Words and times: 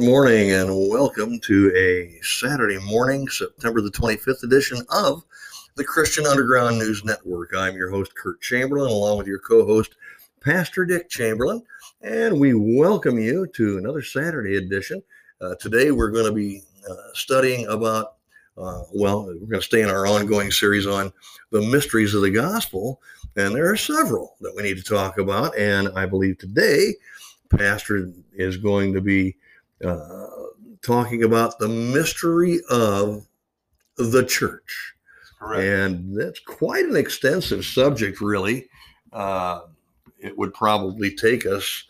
Good 0.00 0.08
morning 0.08 0.52
and 0.52 0.88
welcome 0.88 1.38
to 1.40 1.76
a 1.76 2.18
Saturday 2.22 2.78
morning, 2.78 3.28
September 3.28 3.82
the 3.82 3.90
25th 3.90 4.42
edition 4.44 4.78
of 4.88 5.22
the 5.74 5.84
Christian 5.84 6.24
Underground 6.24 6.78
News 6.78 7.04
Network. 7.04 7.50
I'm 7.54 7.76
your 7.76 7.90
host, 7.90 8.14
Kurt 8.14 8.40
Chamberlain, 8.40 8.90
along 8.90 9.18
with 9.18 9.26
your 9.26 9.40
co 9.40 9.66
host, 9.66 9.96
Pastor 10.40 10.86
Dick 10.86 11.10
Chamberlain, 11.10 11.62
and 12.00 12.40
we 12.40 12.54
welcome 12.54 13.18
you 13.18 13.46
to 13.48 13.76
another 13.76 14.00
Saturday 14.00 14.56
edition. 14.56 15.02
Uh, 15.38 15.54
today 15.56 15.90
we're 15.90 16.10
going 16.10 16.24
to 16.24 16.32
be 16.32 16.62
uh, 16.90 16.94
studying 17.12 17.66
about, 17.66 18.14
uh, 18.56 18.84
well, 18.94 19.26
we're 19.26 19.34
going 19.34 19.60
to 19.60 19.60
stay 19.60 19.82
in 19.82 19.90
our 19.90 20.06
ongoing 20.06 20.50
series 20.50 20.86
on 20.86 21.12
the 21.50 21.60
mysteries 21.60 22.14
of 22.14 22.22
the 22.22 22.30
gospel, 22.30 23.02
and 23.36 23.54
there 23.54 23.70
are 23.70 23.76
several 23.76 24.36
that 24.40 24.56
we 24.56 24.62
need 24.62 24.78
to 24.78 24.82
talk 24.82 25.18
about. 25.18 25.54
And 25.58 25.90
I 25.94 26.06
believe 26.06 26.38
today, 26.38 26.94
Pastor 27.50 28.10
is 28.32 28.56
going 28.56 28.94
to 28.94 29.02
be 29.02 29.36
uh, 29.84 30.26
talking 30.82 31.24
about 31.24 31.58
the 31.58 31.68
mystery 31.68 32.60
of 32.70 33.26
the 33.96 34.24
church. 34.24 34.94
Correct. 35.38 35.62
And 35.62 36.20
that's 36.20 36.40
quite 36.40 36.84
an 36.84 36.96
extensive 36.96 37.64
subject, 37.64 38.20
really. 38.20 38.68
Uh, 39.12 39.62
it 40.18 40.36
would 40.36 40.52
probably 40.54 41.14
take 41.14 41.46
us 41.46 41.84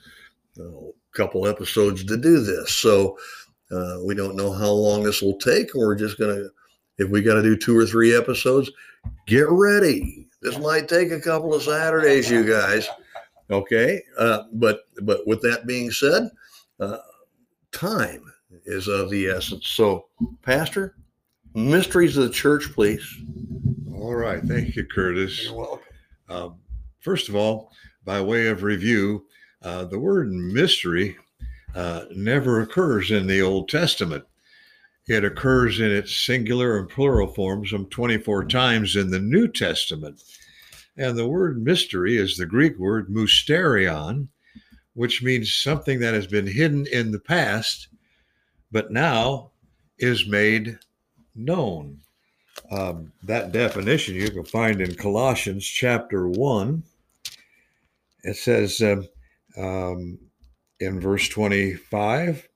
a 0.58 0.90
couple 1.12 1.46
episodes 1.46 2.04
to 2.04 2.16
do 2.16 2.40
this. 2.40 2.72
So 2.72 3.18
uh, 3.70 3.98
we 4.04 4.14
don't 4.14 4.36
know 4.36 4.52
how 4.52 4.70
long 4.70 5.02
this 5.02 5.22
will 5.22 5.38
take. 5.38 5.74
We're 5.74 5.96
just 5.96 6.18
going 6.18 6.36
to, 6.36 6.50
if 6.98 7.10
we 7.10 7.22
got 7.22 7.34
to 7.34 7.42
do 7.42 7.56
two 7.56 7.76
or 7.76 7.86
three 7.86 8.16
episodes, 8.16 8.70
get 9.26 9.46
ready. 9.48 10.28
This 10.42 10.58
might 10.58 10.88
take 10.88 11.10
a 11.10 11.20
couple 11.20 11.54
of 11.54 11.62
Saturdays, 11.62 12.30
you 12.30 12.44
guys. 12.48 12.88
Okay. 13.50 14.00
Uh, 14.16 14.44
but, 14.52 14.82
but 15.02 15.26
with 15.26 15.42
that 15.42 15.66
being 15.66 15.90
said, 15.90 16.30
uh, 16.78 16.98
time 17.72 18.22
is 18.64 18.88
of 18.88 19.10
the 19.10 19.28
essence. 19.28 19.68
So, 19.68 20.06
Pastor, 20.42 20.96
mysteries 21.54 22.16
of 22.16 22.24
the 22.24 22.30
church, 22.30 22.72
please. 22.72 23.06
All 23.94 24.14
right. 24.14 24.42
Thank 24.42 24.76
you, 24.76 24.84
Curtis. 24.84 25.44
You're 25.44 25.54
welcome. 25.54 25.86
Um, 26.28 26.54
first 27.00 27.28
of 27.28 27.36
all, 27.36 27.72
by 28.04 28.20
way 28.20 28.48
of 28.48 28.62
review, 28.62 29.26
uh, 29.62 29.84
the 29.84 29.98
word 29.98 30.32
mystery 30.32 31.16
uh, 31.74 32.04
never 32.14 32.60
occurs 32.60 33.10
in 33.10 33.26
the 33.26 33.42
Old 33.42 33.68
Testament. 33.68 34.24
It 35.06 35.24
occurs 35.24 35.80
in 35.80 35.90
its 35.90 36.14
singular 36.14 36.78
and 36.78 36.88
plural 36.88 37.26
forms 37.26 37.70
some 37.70 37.86
24 37.86 38.44
times 38.44 38.96
in 38.96 39.10
the 39.10 39.18
New 39.18 39.48
Testament. 39.48 40.22
And 40.96 41.16
the 41.16 41.28
word 41.28 41.62
mystery 41.62 42.16
is 42.16 42.36
the 42.36 42.46
Greek 42.46 42.78
word 42.78 43.08
mysterion, 43.08 44.28
which 44.94 45.22
means 45.22 45.54
something 45.54 46.00
that 46.00 46.14
has 46.14 46.26
been 46.26 46.46
hidden 46.46 46.86
in 46.86 47.12
the 47.12 47.18
past, 47.18 47.88
but 48.72 48.90
now 48.90 49.50
is 49.98 50.26
made 50.26 50.78
known. 51.34 52.00
Um, 52.70 53.12
that 53.22 53.52
definition 53.52 54.14
you 54.14 54.30
can 54.30 54.44
find 54.44 54.80
in 54.80 54.94
Colossians 54.94 55.66
chapter 55.66 56.28
1. 56.28 56.82
It 58.22 58.36
says 58.36 58.82
um, 58.82 59.08
um, 59.56 60.18
in 60.78 61.00
verse 61.00 61.28
25, 61.28 62.48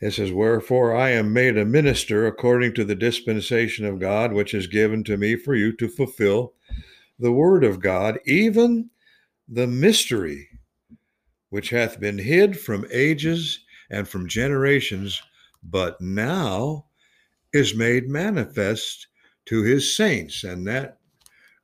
it 0.00 0.12
says, 0.12 0.32
Wherefore 0.32 0.96
I 0.96 1.10
am 1.10 1.32
made 1.32 1.56
a 1.56 1.64
minister 1.64 2.26
according 2.26 2.74
to 2.74 2.84
the 2.84 2.94
dispensation 2.94 3.84
of 3.86 4.00
God, 4.00 4.32
which 4.32 4.52
is 4.52 4.66
given 4.66 5.04
to 5.04 5.16
me 5.16 5.36
for 5.36 5.54
you 5.54 5.72
to 5.76 5.88
fulfill 5.88 6.54
the 7.18 7.32
word 7.32 7.62
of 7.62 7.80
God, 7.80 8.18
even 8.26 8.90
the 9.48 9.66
mystery 9.66 10.48
which 11.52 11.68
hath 11.68 12.00
been 12.00 12.16
hid 12.16 12.58
from 12.58 12.86
ages 12.90 13.58
and 13.90 14.08
from 14.08 14.26
generations, 14.26 15.20
but 15.62 16.00
now 16.00 16.86
is 17.52 17.74
made 17.74 18.08
manifest 18.08 19.06
to 19.44 19.62
his 19.62 19.94
saints. 19.94 20.44
And 20.44 20.66
that, 20.66 20.96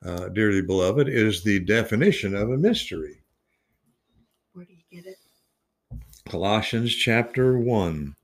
uh, 0.04 0.28
dearly 0.28 0.60
beloved, 0.60 1.08
is 1.08 1.42
the 1.42 1.60
definition 1.60 2.34
of 2.34 2.50
a 2.50 2.58
mystery. 2.58 3.22
Where 4.52 4.66
do 4.66 4.74
you 4.74 4.82
get 5.02 5.10
it? 5.10 5.16
Colossians 6.28 6.94
chapter 6.94 7.58
1, 7.58 8.14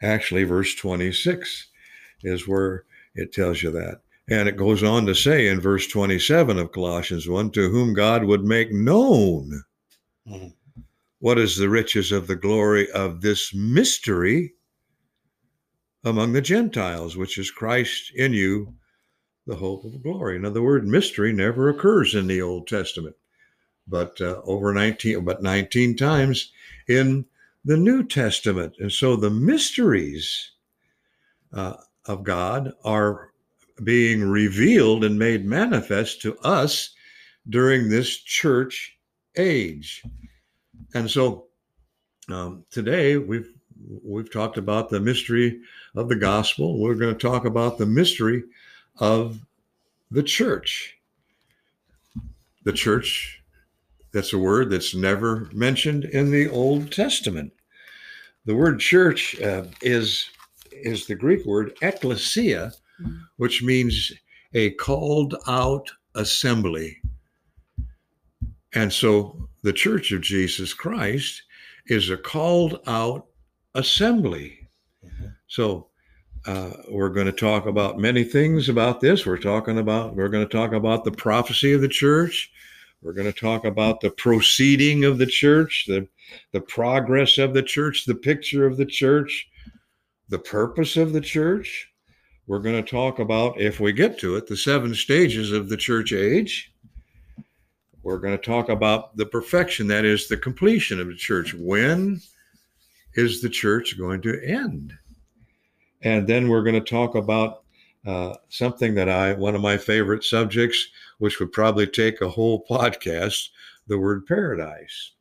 actually, 0.00 0.44
verse 0.44 0.76
26 0.76 1.66
is 2.22 2.46
where 2.46 2.84
it 3.16 3.32
tells 3.32 3.60
you 3.60 3.72
that. 3.72 4.02
And 4.30 4.48
it 4.48 4.56
goes 4.56 4.84
on 4.84 5.04
to 5.06 5.16
say 5.16 5.48
in 5.48 5.60
verse 5.60 5.88
27 5.88 6.60
of 6.60 6.70
Colossians 6.70 7.28
1 7.28 7.50
to 7.50 7.70
whom 7.70 7.92
God 7.92 8.22
would 8.22 8.44
make 8.44 8.72
known 8.72 9.64
Mhm. 10.28 10.54
What 11.20 11.38
is 11.38 11.56
the 11.56 11.68
riches 11.68 12.12
of 12.12 12.26
the 12.26 12.36
glory 12.36 12.90
of 12.92 13.20
this 13.20 13.52
mystery 13.54 14.54
among 16.04 16.32
the 16.32 16.40
Gentiles, 16.40 17.16
which 17.16 17.38
is 17.38 17.50
Christ 17.50 18.12
in 18.14 18.32
you, 18.32 18.74
the 19.46 19.56
hope 19.56 19.84
of 19.84 20.02
glory. 20.02 20.38
Now, 20.38 20.50
the 20.50 20.62
word 20.62 20.86
mystery 20.86 21.32
never 21.32 21.68
occurs 21.68 22.14
in 22.14 22.26
the 22.26 22.40
Old 22.40 22.68
Testament, 22.68 23.16
but 23.86 24.20
uh, 24.20 24.40
over 24.44 24.72
19, 24.72 25.24
but 25.24 25.42
19 25.42 25.96
times 25.96 26.52
in 26.86 27.24
the 27.64 27.76
New 27.76 28.04
Testament. 28.04 28.74
And 28.78 28.92
so 28.92 29.16
the 29.16 29.30
mysteries 29.30 30.52
uh, 31.52 31.74
of 32.06 32.22
God 32.22 32.72
are 32.84 33.32
being 33.82 34.28
revealed 34.28 35.04
and 35.04 35.18
made 35.18 35.44
manifest 35.44 36.20
to 36.22 36.36
us 36.38 36.94
during 37.48 37.88
this 37.88 38.16
church 38.18 38.96
age. 39.36 40.02
And 40.94 41.10
so 41.10 41.46
um, 42.30 42.64
today 42.70 43.16
we've 43.16 43.52
we've 44.02 44.30
talked 44.32 44.58
about 44.58 44.90
the 44.90 45.00
mystery 45.00 45.60
of 45.94 46.08
the 46.08 46.16
gospel. 46.16 46.80
We're 46.80 46.94
going 46.94 47.14
to 47.16 47.28
talk 47.28 47.44
about 47.44 47.78
the 47.78 47.86
mystery 47.86 48.42
of 48.98 49.38
the 50.10 50.22
church. 50.22 50.96
The 52.64 52.72
church, 52.72 53.42
that's 54.12 54.32
a 54.32 54.38
word 54.38 54.70
that's 54.70 54.94
never 54.94 55.48
mentioned 55.52 56.04
in 56.06 56.30
the 56.30 56.48
Old 56.48 56.90
Testament. 56.90 57.52
The 58.46 58.56
word 58.56 58.80
church 58.80 59.40
uh, 59.40 59.64
is 59.82 60.28
is 60.72 61.06
the 61.06 61.14
Greek 61.14 61.44
word 61.44 61.76
ekklesia, 61.82 62.72
Mhm. 63.00 63.20
which 63.36 63.62
means 63.62 64.12
a 64.54 64.70
called 64.70 65.36
out 65.46 65.88
assembly. 66.14 66.98
And 68.74 68.92
so 68.92 69.48
the 69.62 69.72
Church 69.72 70.12
of 70.12 70.20
Jesus 70.20 70.74
Christ 70.74 71.42
is 71.86 72.10
a 72.10 72.16
called 72.16 72.80
out 72.86 73.26
assembly. 73.74 74.68
Mhm. 75.04 75.34
So 75.46 75.88
uh, 76.46 76.72
we're 76.90 77.08
going 77.10 77.26
to 77.26 77.32
talk 77.32 77.66
about 77.66 77.98
many 77.98 78.24
things 78.24 78.68
about 78.68 79.00
this. 79.00 79.26
We're 79.26 79.38
talking 79.38 79.78
about 79.78 80.14
we're 80.14 80.28
going 80.28 80.46
to 80.46 80.52
talk 80.52 80.72
about 80.72 81.04
the 81.04 81.12
prophecy 81.12 81.72
of 81.72 81.80
the 81.80 81.88
church. 81.88 82.50
We're 83.02 83.12
going 83.12 83.32
to 83.32 83.38
talk 83.38 83.64
about 83.64 84.00
the 84.00 84.10
proceeding 84.10 85.04
of 85.04 85.18
the 85.18 85.26
church, 85.26 85.84
the 85.86 86.08
the 86.52 86.60
progress 86.60 87.38
of 87.38 87.54
the 87.54 87.62
church, 87.62 88.04
the 88.04 88.14
picture 88.14 88.66
of 88.66 88.76
the 88.76 88.86
church, 88.86 89.48
the 90.28 90.38
purpose 90.38 90.96
of 90.96 91.12
the 91.12 91.20
church. 91.20 91.88
We're 92.46 92.60
going 92.60 92.82
to 92.82 92.90
talk 92.90 93.18
about, 93.18 93.60
if 93.60 93.78
we 93.78 93.92
get 93.92 94.18
to 94.20 94.36
it, 94.36 94.46
the 94.46 94.56
seven 94.56 94.94
stages 94.94 95.52
of 95.52 95.68
the 95.68 95.76
church 95.76 96.12
age. 96.12 96.72
We're 98.02 98.18
going 98.18 98.36
to 98.36 98.42
talk 98.44 98.68
about 98.68 99.16
the 99.16 99.26
perfection, 99.26 99.86
that 99.88 100.04
is, 100.04 100.28
the 100.28 100.36
completion 100.36 101.00
of 101.00 101.08
the 101.08 101.14
church. 101.16 101.54
When 101.54 102.20
is 103.14 103.40
the 103.42 103.48
church 103.48 103.98
going 103.98 104.22
to 104.22 104.40
end? 104.44 104.92
And 106.02 106.26
then 106.26 106.48
we're 106.48 106.62
going 106.62 106.82
to 106.82 106.90
talk 106.90 107.16
about 107.16 107.64
uh, 108.06 108.34
something 108.48 108.94
that 108.94 109.08
I, 109.08 109.32
one 109.34 109.54
of 109.54 109.60
my 109.60 109.76
favorite 109.76 110.22
subjects, 110.24 110.88
which 111.18 111.40
would 111.40 111.52
probably 111.52 111.86
take 111.86 112.20
a 112.20 112.28
whole 112.28 112.64
podcast, 112.70 113.48
the 113.88 113.98
word 113.98 114.26
paradise. 114.26 115.12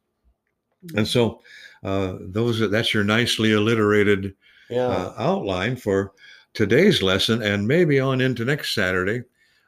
And 0.96 1.08
so, 1.08 1.42
uh, 1.84 2.18
those 2.22 2.62
are, 2.62 2.68
that's 2.68 2.94
your 2.94 3.04
nicely 3.04 3.54
alliterated 3.54 4.36
Yeah. 4.70 4.88
uh, 4.88 5.14
outline 5.18 5.76
for 5.76 6.14
today's 6.54 7.02
lesson, 7.02 7.42
and 7.42 7.68
maybe 7.68 8.00
on 8.00 8.22
into 8.22 8.46
next 8.46 8.74
Saturday. 8.74 9.24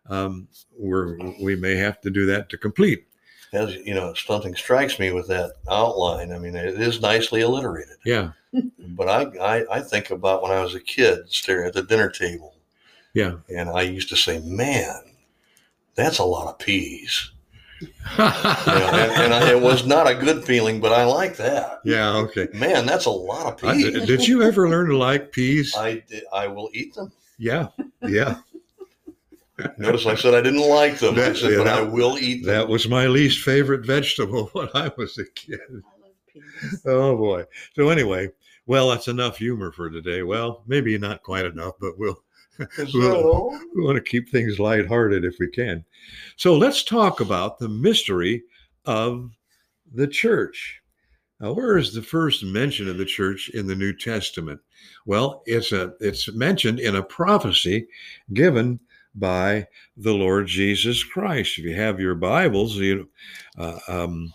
Um, 0.10 0.48
we're, 0.78 1.18
we 1.42 1.56
may 1.56 1.76
have 1.76 2.02
to 2.02 2.10
do 2.10 2.26
that 2.28 2.50
to 2.50 2.58
complete. 2.58 3.06
As 3.52 3.74
you 3.76 3.96
know, 3.96 4.14
something 4.14 4.56
strikes 4.56 5.00
me 5.00 5.12
with 5.12 5.28
that 5.28 5.54
outline. 5.70 6.32
I 6.32 6.38
mean, 6.38 6.56
it 6.56 6.80
is 6.80 7.02
nicely 7.02 7.42
alliterated. 7.42 7.98
Yeah, 8.06 8.32
But 8.80 9.10
I, 9.10 9.22
I, 9.40 9.78
I 9.78 9.80
think 9.82 10.12
about 10.12 10.44
when 10.44 10.52
I 10.52 10.62
was 10.62 10.76
a 10.76 10.80
kid 10.80 11.30
staring 11.32 11.68
at 11.68 11.74
the 11.74 11.82
dinner 11.84 12.10
table, 12.10 12.56
yeah. 13.14 13.38
and 13.50 13.70
I 13.70 13.82
used 13.82 14.10
to 14.10 14.16
say, 14.16 14.40
"Man, 14.40 15.02
that's 15.96 16.20
a 16.20 16.24
lot 16.24 16.48
of 16.48 16.60
peas." 16.60 17.32
You 17.82 17.88
know, 18.18 18.90
and 18.94 19.12
and 19.14 19.34
I, 19.34 19.52
it 19.52 19.62
was 19.62 19.86
not 19.86 20.06
a 20.10 20.14
good 20.14 20.44
feeling, 20.44 20.80
but 20.82 20.92
I 20.92 21.06
like 21.06 21.38
that. 21.38 21.80
yeah, 21.86 22.16
okay. 22.18 22.50
Man, 22.54 22.86
that's 22.86 23.06
a 23.06 23.10
lot 23.12 23.46
of 23.54 23.64
I- 23.70 23.74
peas. 23.74 24.06
did 24.06 24.28
you 24.28 24.44
ever 24.44 24.70
learn 24.70 24.90
to 24.90 24.98
like 24.98 25.32
peas? 25.32 25.74
I, 25.78 26.04
I 26.34 26.48
will 26.48 26.70
eat 26.74 26.94
them. 26.96 27.12
Yeah, 27.38 27.68
yeah. 28.02 28.40
Notice 29.78 30.06
I 30.06 30.16
said 30.16 30.34
I 30.34 30.42
didn't 30.42 30.68
like 30.68 31.00
them. 31.00 31.16
I 31.16 31.20
That- 31.22 31.38
said, 31.38 31.52
yeah, 31.52 31.58
but 31.60 31.64
that- 31.66 31.78
I 31.80 31.82
will 31.82 32.18
eat 32.18 32.44
them. 32.46 32.54
That 32.54 32.68
was 32.70 32.88
my 32.88 33.08
least 33.08 33.44
favorite 33.44 33.86
vegetable 33.86 34.48
when 34.54 34.70
I 34.74 34.92
was 34.98 35.18
a 35.18 35.26
kid. 35.36 35.60
I 35.70 36.02
love 36.02 36.14
peas. 36.34 36.82
Oh 36.86 37.18
boy. 37.18 37.46
So 37.76 37.90
anyway, 37.90 38.30
Well, 38.66 38.90
that's 38.90 39.08
enough 39.08 39.38
humor 39.38 39.72
for 39.72 39.90
today. 39.90 40.22
Well, 40.24 40.64
maybe 40.68 40.98
not 40.98 41.24
quite 41.24 41.46
enough, 41.46 41.74
but 41.82 41.98
we'll 41.98 42.22
Is 42.78 42.94
Well, 42.94 43.10
that 43.10 43.16
all? 43.24 43.60
we 43.76 43.84
want 43.84 43.96
to 43.96 44.02
keep 44.04 44.30
things 44.30 44.60
lighthearted 44.60 45.26
if 45.26 45.36
we 45.40 45.48
can. 45.50 45.84
So 46.38 46.56
let's 46.58 46.84
talk 46.84 47.20
about 47.20 47.58
the 47.58 47.70
mystery 47.70 48.44
of 48.86 49.32
the 49.94 50.08
church. 50.08 50.82
Now, 51.40 51.54
where 51.54 51.78
is 51.78 51.94
the 51.94 52.02
first 52.04 52.44
mention 52.44 52.90
of 52.90 52.98
the 52.98 53.06
church 53.06 53.50
in 53.54 53.66
the 53.66 53.76
New 53.76 53.94
Testament? 53.94 54.60
Well, 55.06 55.42
it's 55.46 55.72
a 55.72 55.94
it's 56.02 56.32
mentioned 56.34 56.80
in 56.82 56.96
a 56.96 57.02
prophecy 57.04 57.88
given 58.34 58.80
by 59.16 59.68
the 59.98 60.14
Lord 60.14 60.48
Jesus 60.48 61.04
Christ. 61.04 61.58
If 61.58 61.66
you 61.66 61.76
have 61.76 62.00
your 62.00 62.16
Bibles, 62.16 62.76
you 62.76 63.10
uh, 63.58 63.80
um, 63.88 64.34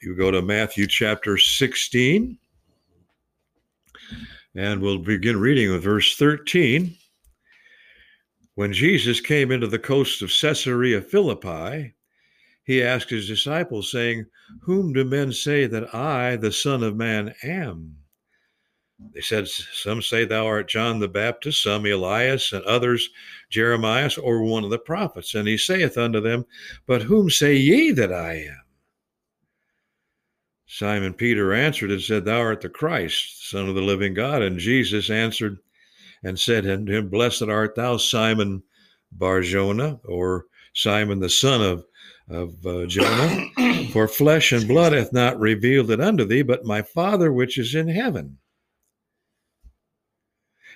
you 0.00 0.16
go 0.16 0.30
to 0.30 0.42
Matthew 0.42 0.86
chapter 0.86 1.38
16, 1.38 2.38
and 4.54 4.80
we'll 4.80 4.98
begin 4.98 5.38
reading 5.38 5.70
with 5.70 5.84
verse 5.84 6.16
13. 6.16 6.96
When 8.54 8.72
Jesus 8.72 9.20
came 9.20 9.50
into 9.50 9.66
the 9.66 9.78
coast 9.78 10.22
of 10.22 10.32
Caesarea 10.32 11.00
Philippi, 11.00 11.94
he 12.64 12.82
asked 12.82 13.10
his 13.10 13.26
disciples, 13.26 13.90
saying, 13.90 14.26
Whom 14.62 14.92
do 14.92 15.04
men 15.04 15.32
say 15.32 15.66
that 15.66 15.94
I, 15.94 16.36
the 16.36 16.52
Son 16.52 16.82
of 16.82 16.96
Man, 16.96 17.34
am? 17.42 18.01
They 19.14 19.20
said, 19.20 19.48
Some 19.48 20.00
say 20.02 20.24
thou 20.24 20.46
art 20.46 20.68
John 20.68 20.98
the 20.98 21.08
Baptist, 21.08 21.62
some 21.62 21.84
Elias, 21.86 22.52
and 22.52 22.64
others 22.64 23.10
Jeremiah, 23.50 24.10
or 24.22 24.42
one 24.42 24.64
of 24.64 24.70
the 24.70 24.78
prophets. 24.78 25.34
And 25.34 25.46
he 25.46 25.58
saith 25.58 25.98
unto 25.98 26.20
them, 26.20 26.46
But 26.86 27.02
whom 27.02 27.28
say 27.28 27.54
ye 27.56 27.90
that 27.92 28.12
I 28.12 28.34
am? 28.34 28.62
Simon 30.66 31.12
Peter 31.12 31.52
answered 31.52 31.90
and 31.90 32.00
said, 32.00 32.24
Thou 32.24 32.40
art 32.40 32.62
the 32.62 32.68
Christ, 32.70 33.50
Son 33.50 33.68
of 33.68 33.74
the 33.74 33.82
living 33.82 34.14
God. 34.14 34.40
And 34.40 34.58
Jesus 34.58 35.10
answered 35.10 35.58
and 36.22 36.38
said 36.38 36.66
unto 36.66 36.92
him, 36.92 37.08
Blessed 37.08 37.42
art 37.42 37.74
thou, 37.74 37.98
Simon 37.98 38.62
Barjona, 39.12 40.00
or 40.04 40.46
Simon 40.74 41.20
the 41.20 41.28
son 41.28 41.60
of, 41.60 41.84
of 42.30 42.66
uh, 42.66 42.86
Jonah, 42.86 43.50
for 43.92 44.08
flesh 44.08 44.52
and 44.52 44.66
blood 44.66 44.92
hath 44.92 45.12
not 45.12 45.38
revealed 45.38 45.90
it 45.90 46.00
unto 46.00 46.24
thee, 46.24 46.42
but 46.42 46.64
my 46.64 46.80
Father 46.80 47.32
which 47.32 47.58
is 47.58 47.74
in 47.74 47.88
heaven. 47.88 48.38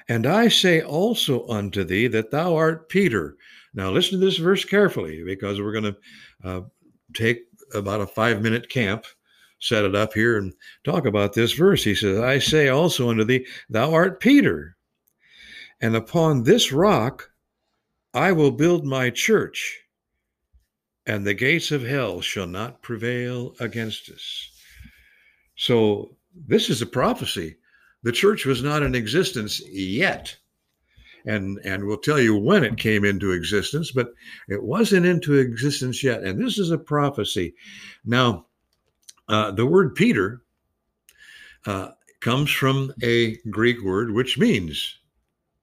And 0.08 0.26
I 0.26 0.49
say 0.49 0.82
also 0.82 1.47
unto 1.49 1.85
thee 1.85 2.06
that 2.08 2.31
thou 2.31 2.55
art 2.55 2.88
Peter. 2.88 3.37
Now 3.75 3.91
listen 3.91 4.19
to 4.20 4.25
this 4.25 4.38
verse 4.38 4.64
carefully, 4.64 5.23
because 5.25 5.61
we're 5.61 5.73
going 5.73 5.94
to 5.94 5.97
uh, 6.44 6.61
take 7.14 7.43
about 7.75 8.00
a 8.00 8.06
five 8.06 8.43
minute 8.43 8.69
camp, 8.69 9.05
set 9.58 9.85
it 9.85 9.94
up 9.97 10.12
here, 10.14 10.38
and 10.38 10.53
talk 10.85 11.06
about 11.06 11.32
this 11.32 11.53
verse. 11.53 11.82
He 11.82 11.94
says, 11.94 12.19
I 12.19 12.38
say 12.38 12.69
also 12.69 13.11
unto 13.11 13.25
thee, 13.25 13.47
thou 13.69 13.93
art 13.93 14.20
Peter. 14.20 14.76
And 15.81 15.97
upon 15.97 16.43
this 16.43 16.73
rock 16.73 17.31
I 18.14 18.32
will 18.32 18.50
build 18.50 18.87
my 18.87 19.11
church, 19.11 19.79
and 21.05 21.26
the 21.26 21.35
gates 21.35 21.70
of 21.70 21.82
hell 21.82 22.23
shall 22.23 22.47
not 22.47 22.81
prevail 22.81 23.55
against 23.61 24.08
us. 24.08 24.50
So, 25.56 26.17
this 26.35 26.70
is 26.70 26.81
a 26.81 26.87
prophecy. 26.87 27.58
The 28.02 28.12
church 28.12 28.44
was 28.44 28.62
not 28.62 28.82
in 28.82 28.94
existence 28.94 29.60
yet. 29.69 30.37
And, 31.25 31.58
and 31.64 31.84
we'll 31.84 31.96
tell 31.96 32.20
you 32.20 32.37
when 32.37 32.62
it 32.62 32.76
came 32.76 33.04
into 33.04 33.32
existence, 33.32 33.90
but 33.90 34.14
it 34.48 34.62
wasn't 34.62 35.06
into 35.06 35.34
existence 35.34 36.02
yet. 36.04 36.22
And 36.22 36.38
this 36.38 36.56
is 36.58 36.70
a 36.70 36.78
prophecy. 36.78 37.54
Now, 38.04 38.46
uh, 39.28 39.50
the 39.50 39.66
word 39.66 39.96
Peter 39.96 40.43
uh, 41.66 41.90
comes 42.20 42.50
from 42.50 42.93
a 43.02 43.37
Greek 43.50 43.82
word 43.82 44.12
which 44.12 44.38
means 44.38 44.98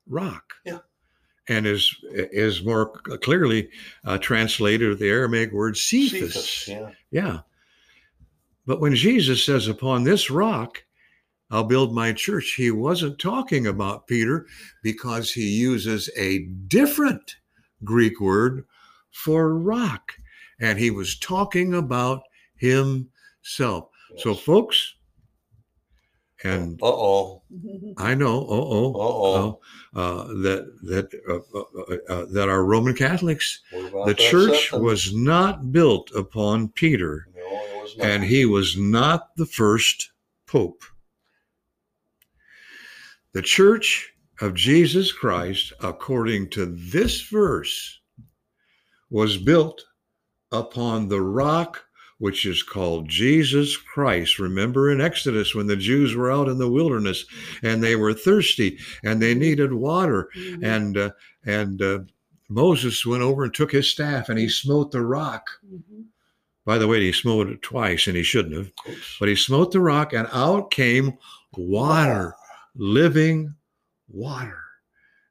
rock. 0.07 0.53
Yeah. 0.65 0.79
And 1.49 1.65
is 1.65 1.97
is 2.11 2.63
more 2.63 2.91
clearly 3.21 3.69
uh, 4.05 4.17
translated 4.17 4.89
with 4.89 4.99
the 4.99 5.09
Aramaic 5.09 5.51
word 5.51 5.75
Cephas. 5.75 6.33
Cephas, 6.33 6.67
yeah. 6.67 6.89
Yeah. 7.11 7.39
But 8.65 8.79
when 8.79 8.95
Jesus 8.95 9.43
says, 9.43 9.67
Upon 9.67 10.03
this 10.03 10.29
rock, 10.29 10.83
I'll 11.53 11.63
build 11.63 11.93
my 11.93 12.13
church, 12.13 12.55
he 12.57 12.71
wasn't 12.71 13.19
talking 13.19 13.67
about 13.67 14.07
Peter 14.07 14.47
because 14.81 15.31
he 15.31 15.47
uses 15.47 16.09
a 16.17 16.45
different 16.67 17.35
Greek 17.83 18.19
word 18.19 18.65
for 19.11 19.55
rock. 19.55 20.13
And 20.59 20.79
he 20.79 20.89
was 20.89 21.19
talking 21.19 21.75
about 21.75 22.23
himself. 22.55 23.89
So, 24.17 24.33
folks, 24.33 24.95
and 26.43 26.81
Uh-oh. 26.81 27.43
I 27.97 28.15
know, 28.15 28.47
oh, 28.49 28.91
oh, 28.95 29.59
Uh-oh. 29.95 30.01
uh, 30.01 30.23
that 30.41 30.65
that 30.81 31.09
uh, 31.29 31.57
uh, 31.57 32.13
uh, 32.21 32.25
that 32.31 32.49
our 32.49 32.65
Roman 32.65 32.95
Catholics, 32.95 33.61
the 33.71 34.15
church 34.17 34.71
was 34.73 35.13
not 35.13 35.71
built 35.71 36.09
upon 36.15 36.69
Peter, 36.69 37.27
No, 37.35 37.41
it 37.41 37.81
was 37.83 37.97
not. 37.97 38.07
and 38.07 38.23
he 38.23 38.45
was 38.45 38.75
not 38.75 39.35
the 39.37 39.45
first 39.45 40.11
pope. 40.47 40.83
The 43.33 43.41
church 43.41 44.11
of 44.41 44.53
Jesus 44.53 45.11
Christ, 45.11 45.73
according 45.81 46.49
to 46.51 46.65
this 46.65 47.21
verse, 47.21 47.99
was 49.09 49.37
built 49.37 49.83
upon 50.51 51.07
the 51.07 51.21
rock 51.21 51.83
which 52.19 52.45
is 52.45 52.63
called 52.63 53.09
Jesus 53.09 53.75
Christ. 53.75 54.39
Remember 54.39 54.89
in 54.91 55.01
Exodus 55.01 55.53
when 55.53 55.67
the 55.67 55.75
Jews 55.75 56.15
were 56.15 56.31
out 56.31 56.47
in 56.47 56.57
the 56.57 56.69
wilderness 56.71 57.25
and 57.63 57.83
they 57.83 57.95
were 57.95 58.13
thirsty 58.13 58.77
and 59.03 59.21
they 59.21 59.33
needed 59.33 59.73
water 59.73 60.29
Mhm. 60.35 60.63
and 60.63 60.97
uh, 60.97 61.11
and 61.45 61.81
uh, 61.81 61.99
Moses 62.49 63.05
went 63.05 63.23
over 63.23 63.43
and 63.43 63.53
took 63.53 63.71
his 63.71 63.89
staff 63.89 64.29
and 64.29 64.39
he 64.39 64.47
smote 64.47 64.91
the 64.91 65.01
rock. 65.01 65.47
Mhm. 65.67 66.05
By 66.65 66.77
the 66.77 66.87
way, 66.87 67.01
he 67.01 67.11
smote 67.11 67.49
it 67.49 67.61
twice 67.61 68.07
and 68.07 68.15
he 68.15 68.23
shouldn't 68.23 68.55
have, 68.55 68.71
but 69.19 69.27
he 69.27 69.35
smote 69.35 69.71
the 69.71 69.81
rock 69.81 70.13
and 70.13 70.27
out 70.31 70.71
came 70.71 71.17
water, 71.57 72.35
living 72.75 73.53
water. 74.07 74.59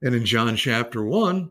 And 0.03 0.15
in 0.15 0.25
John 0.25 0.57
chapter 0.57 1.05
1, 1.05 1.51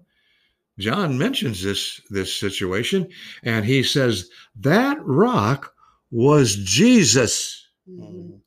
John 0.79 1.17
mentions 1.17 1.61
this 1.63 2.01
this 2.09 2.35
situation 2.35 3.07
and 3.43 3.65
he 3.65 3.83
says 3.83 4.29
that 4.55 4.97
rock 5.01 5.73
was 6.09 6.55
Jesus. 6.55 7.67
Mhm. 7.87 7.99
Mhm. 7.99 8.41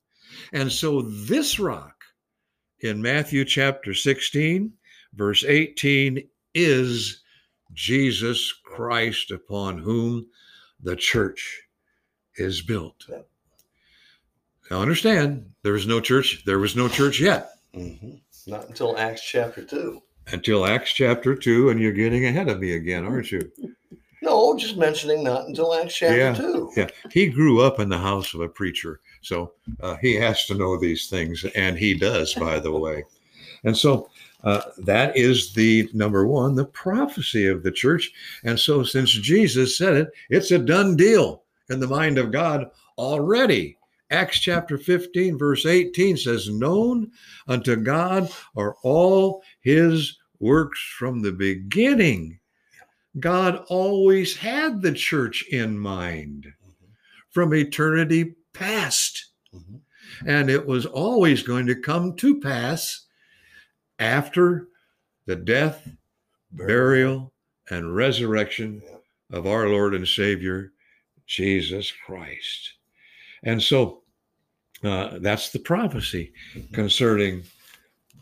And 0.53 0.73
so 0.73 1.03
this 1.03 1.59
rock 1.59 2.05
in 2.81 3.01
Matthew 3.01 3.45
chapter 3.45 3.95
16, 3.95 4.73
verse 5.15 5.45
18, 5.45 6.29
is 6.55 7.23
Jesus 7.73 8.53
Christ 8.53 9.31
upon 9.31 9.79
whom 9.79 10.27
the 10.81 10.97
church 10.97 11.63
is 12.37 12.63
built. 12.63 13.07
Now 14.71 14.81
understand, 14.81 15.51
there 15.63 15.73
was 15.75 15.87
no 15.87 16.01
church, 16.01 16.43
there 16.47 16.59
was 16.59 16.75
no 16.77 16.89
church 16.89 17.21
yet 17.21 17.51
Mhm. 17.75 18.21
Not 18.47 18.69
until 18.69 18.97
Acts 18.97 19.23
chapter 19.23 19.63
2. 19.65 20.01
until 20.29 20.65
Acts 20.67 20.93
chapter 20.93 21.35
2, 21.35 21.71
and 21.71 21.81
you're 21.81 21.93
getting 21.93 22.25
ahead 22.27 22.49
of 22.49 22.61
me 22.61 22.73
again, 22.75 23.05
aren't 23.05 23.31
you? 23.33 23.51
No, 24.23 24.57
just 24.57 24.77
mentioning 24.77 25.23
not 25.23 25.47
until 25.49 25.75
Acts 25.75 25.97
chapter 25.97 26.17
Yeah, 26.17 26.35
2. 26.35 26.71
Yeah, 26.77 26.89
he 27.11 27.27
grew 27.27 27.61
up 27.61 27.79
in 27.81 27.89
the 27.91 27.99
house 27.99 28.33
of 28.33 28.41
a 28.41 28.49
preacher, 28.49 29.01
so 29.23 29.53
uh, 29.81 29.97
he 30.01 30.15
has 30.15 30.47
to 30.47 30.55
know 30.55 30.79
these 30.79 31.09
things, 31.09 31.45
and 31.55 31.77
he 31.79 31.95
does, 31.95 32.33
by 32.35 32.59
the 32.59 32.71
way. 32.71 33.05
And 33.65 33.77
so 33.77 34.09
uh, 34.45 34.61
that 34.79 35.17
is 35.17 35.53
the 35.55 35.89
number 35.95 36.27
one, 36.27 36.55
the 36.55 36.67
prophecy 36.67 37.47
of 37.47 37.63
the 37.63 37.71
church. 37.71 38.13
And 38.45 38.59
so, 38.61 38.83
since 38.83 39.11
Jesus 39.11 39.77
said 39.79 39.95
it, 39.97 40.09
it's 40.29 40.51
a 40.51 40.59
done 40.59 40.97
deal 40.97 41.43
in 41.71 41.81
the 41.81 41.87
mind 41.87 42.19
of 42.19 42.31
God 42.31 42.71
already. 42.99 43.79
Acts 44.15 44.39
chapter 44.39 44.79
15, 44.79 45.37
verse 45.37 45.67
18 45.67 46.17
says, 46.17 46.49
Known 46.49 47.11
unto 47.49 47.75
God 47.75 48.31
are 48.55 48.77
all 48.85 49.43
his 49.61 50.17
works 50.39 50.79
from 50.97 51.21
the 51.21 51.33
beginning. 51.33 52.39
God 53.19 53.65
always 53.69 54.37
had 54.37 54.81
the 54.81 54.93
church 54.93 55.45
in 55.51 55.77
mind 55.77 56.47
from 57.31 57.53
eternity 57.53 58.37
past. 58.53 59.33
Mhm. 59.53 59.81
And 60.25 60.49
it 60.49 60.65
was 60.65 60.87
always 60.87 61.43
going 61.43 61.67
to 61.67 61.75
come 61.75 62.15
to 62.19 62.41
pass 62.41 63.07
after 63.99 64.69
the 65.27 65.35
death, 65.35 65.89
burial, 66.53 67.35
and 67.69 67.97
resurrection 67.97 68.81
of 69.33 69.45
our 69.45 69.69
Lord 69.69 69.93
and 69.93 70.07
Savior, 70.07 70.73
Jesus 71.27 71.91
Christ. 71.91 72.75
And 73.43 73.61
so 73.61 74.04
uh, 74.87 75.19
that's 75.21 75.51
the 75.51 75.59
prophecy 75.59 76.33
Mhm. 76.55 76.73
concerning 76.73 77.43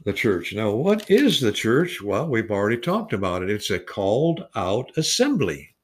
the 0.04 0.12
church. 0.12 0.52
Now, 0.52 0.72
what 0.72 1.10
is 1.10 1.40
the 1.40 1.52
church? 1.52 2.02
Well, 2.02 2.28
we've 2.28 2.50
already 2.50 2.78
talked 2.78 3.12
about 3.12 3.42
it. 3.42 3.50
It's 3.50 3.70
a 3.70 3.78
called 3.78 4.46
out 4.54 4.90
assembly. 4.96 5.74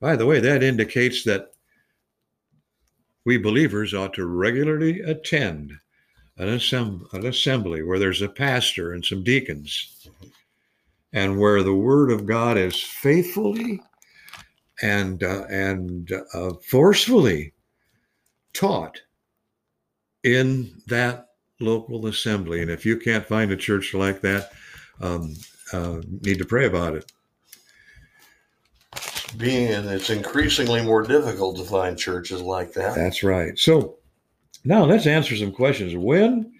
By 0.00 0.16
the 0.16 0.26
way, 0.26 0.40
that 0.40 0.62
indicates 0.62 1.24
that 1.24 1.52
we 3.24 3.36
believers 3.36 3.94
ought 3.94 4.14
to 4.14 4.26
regularly 4.26 5.00
attend 5.00 5.72
an, 6.38 6.48
assemb- 6.48 7.12
an 7.12 7.26
assembly 7.26 7.82
where 7.82 7.98
there's 7.98 8.22
a 8.22 8.28
pastor 8.28 8.92
and 8.92 9.04
some 9.04 9.22
deacons, 9.22 10.08
and 11.12 11.38
where 11.38 11.62
the 11.62 11.74
word 11.74 12.10
of 12.10 12.26
God 12.26 12.56
is 12.56 12.80
faithfully 12.80 13.80
and 14.82 15.22
uh, 15.22 15.44
and 15.50 16.12
uh, 16.32 16.52
forcefully 16.70 17.52
taught 18.52 19.00
in 20.24 20.70
that 20.86 21.28
local 21.60 22.06
assembly. 22.06 22.62
And 22.62 22.70
if 22.70 22.84
you 22.86 22.96
can't 22.96 23.26
find 23.26 23.50
a 23.50 23.56
church 23.56 23.94
like 23.94 24.20
that, 24.22 24.50
um, 25.00 25.34
uh, 25.72 26.00
need 26.22 26.38
to 26.38 26.44
pray 26.44 26.66
about 26.66 26.94
it. 26.94 27.10
Being 29.36 29.68
it's 29.70 30.08
increasingly 30.10 30.82
more 30.82 31.02
difficult 31.02 31.56
to 31.58 31.64
find 31.64 31.98
churches 31.98 32.40
like 32.40 32.72
that. 32.72 32.94
That's 32.94 33.22
right. 33.22 33.58
So 33.58 33.96
now 34.64 34.84
let's 34.84 35.06
answer 35.06 35.36
some 35.36 35.52
questions. 35.52 35.94
When 35.94 36.52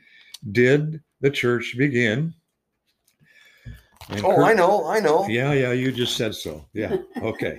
did 0.53 1.01
the 1.21 1.31
church 1.31 1.75
begin? 1.79 2.35
And 4.11 4.25
Oh, 4.25 4.37
Kurt- 4.37 4.45
I 4.45 4.53
know, 4.53 4.87
I 4.87 5.01
know. 5.01 5.27
Yeah, 5.29 5.53
yeah, 5.53 5.73
you 5.73 5.91
just 5.93 6.17
said 6.17 6.35
so. 6.35 6.65
Yeah. 6.75 6.97
Okay. 7.23 7.59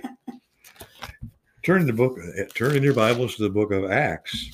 turn 1.64 1.86
the 1.86 1.92
book. 1.92 2.16
uh, 2.18 2.42
Turn 2.54 2.76
in 2.76 2.82
your 2.82 2.94
Bibles 2.94 3.34
to 3.36 3.42
the 3.42 3.50
book 3.50 3.72
of 3.72 3.90
Acts. 3.90 4.50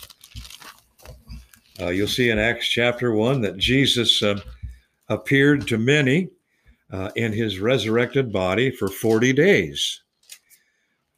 Uh, 1.80 1.88
you'll 1.88 2.08
see 2.08 2.30
in 2.30 2.38
Acts 2.38 2.68
chapter 2.68 3.12
one 3.12 3.40
that 3.42 3.56
Jesus 3.58 4.22
uh, 4.22 4.40
appeared 5.08 5.66
to 5.68 5.78
many 5.78 6.30
uh, 6.90 7.10
in 7.16 7.32
his 7.32 7.58
resurrected 7.58 8.32
body 8.32 8.70
for 8.70 8.88
forty 8.88 9.32
days. 9.32 10.02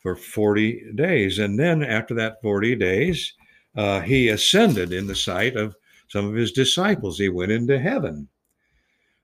For 0.01 0.15
forty 0.15 0.93
days, 0.95 1.41
and 1.41 1.59
then 1.59 1.83
after 1.83 2.15
that 2.15 2.41
forty 2.41 2.77
days, 2.77 3.35
uh, 3.77 4.01
he 4.01 4.29
ascended 4.29 4.93
in 4.93 5.09
the 5.09 5.15
sight 5.15 5.57
of 5.57 5.75
some 6.07 6.27
of 6.27 6.35
his 6.35 6.53
disciples. 6.53 7.19
He 7.19 7.29
went 7.29 7.51
into 7.51 7.79
heaven, 7.79 8.29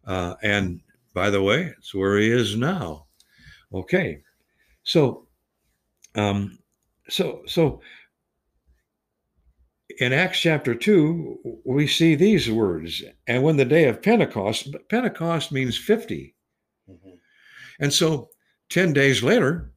uh, 0.05 0.35
and 0.43 0.81
by 1.15 1.31
the 1.31 1.43
way, 1.43 1.73
it's 1.79 1.95
where 1.95 2.19
he 2.19 2.29
is 2.29 2.57
now. 2.57 3.07
Okay, 3.73 4.21
so, 4.83 5.27
um, 6.17 6.59
so, 7.09 7.43
so 7.47 7.81
in 9.99 10.13
Acts 10.13 10.41
chapter 10.41 10.75
two, 10.75 11.39
we 11.65 11.87
see 11.87 12.15
these 12.15 12.51
words, 12.51 13.03
and 13.27 13.43
when 13.43 13.57
the 13.57 13.65
day 13.65 13.85
of 13.89 14.03
Pentecost, 14.03 14.75
Pentecost 14.89 15.53
means 15.53 15.77
fifty, 15.77 16.35
Mhm, 16.89 17.19
and 17.81 17.93
so 17.93 18.31
ten 18.69 18.93
days 18.93 19.23
later, 19.23 19.73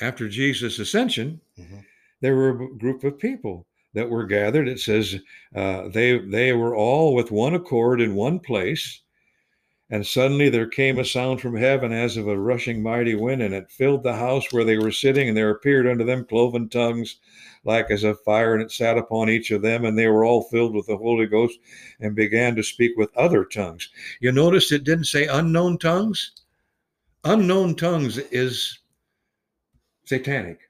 after 0.00 0.28
Jesus' 0.28 0.78
ascension, 0.78 1.40
mhm. 1.58 1.84
there 2.20 2.36
were 2.36 2.50
a 2.50 2.78
group 2.78 3.04
of 3.04 3.18
people 3.18 3.66
that 3.94 4.08
were 4.08 4.26
gathered. 4.26 4.68
It 4.68 4.80
says 4.80 5.20
uh, 5.54 5.88
they 5.88 6.18
they 6.18 6.52
were 6.52 6.74
all 6.76 7.14
with 7.14 7.30
one 7.30 7.54
accord 7.54 8.00
in 8.00 8.14
one 8.14 8.38
place, 8.40 9.02
and 9.90 10.06
suddenly 10.06 10.48
there 10.48 10.66
came 10.66 10.98
a 10.98 11.04
sound 11.04 11.40
from 11.40 11.56
heaven 11.56 11.92
as 11.92 12.16
of 12.16 12.28
a 12.28 12.38
rushing 12.38 12.82
mighty 12.82 13.14
wind, 13.14 13.42
and 13.42 13.54
it 13.54 13.70
filled 13.70 14.02
the 14.02 14.14
house 14.16 14.52
where 14.52 14.64
they 14.64 14.76
were 14.76 14.92
sitting. 14.92 15.28
And 15.28 15.36
there 15.36 15.50
appeared 15.50 15.86
unto 15.86 16.04
them 16.04 16.24
cloven 16.24 16.68
tongues, 16.68 17.18
like 17.64 17.90
as 17.90 18.04
of 18.04 18.20
fire, 18.20 18.54
and 18.54 18.62
it 18.62 18.70
sat 18.70 18.98
upon 18.98 19.30
each 19.30 19.50
of 19.50 19.62
them, 19.62 19.84
and 19.84 19.98
they 19.98 20.08
were 20.08 20.24
all 20.24 20.42
filled 20.42 20.74
with 20.74 20.86
the 20.86 20.96
Holy 20.96 21.26
Ghost, 21.26 21.58
and 22.00 22.14
began 22.14 22.54
to 22.56 22.62
speak 22.62 22.92
with 22.96 23.16
other 23.16 23.44
tongues. 23.44 23.88
You 24.20 24.32
notice 24.32 24.72
it 24.72 24.84
didn't 24.84 25.06
say 25.06 25.26
unknown 25.26 25.78
tongues. 25.78 26.32
Unknown 27.24 27.74
tongues 27.74 28.18
is 28.18 28.78
satanic 30.04 30.60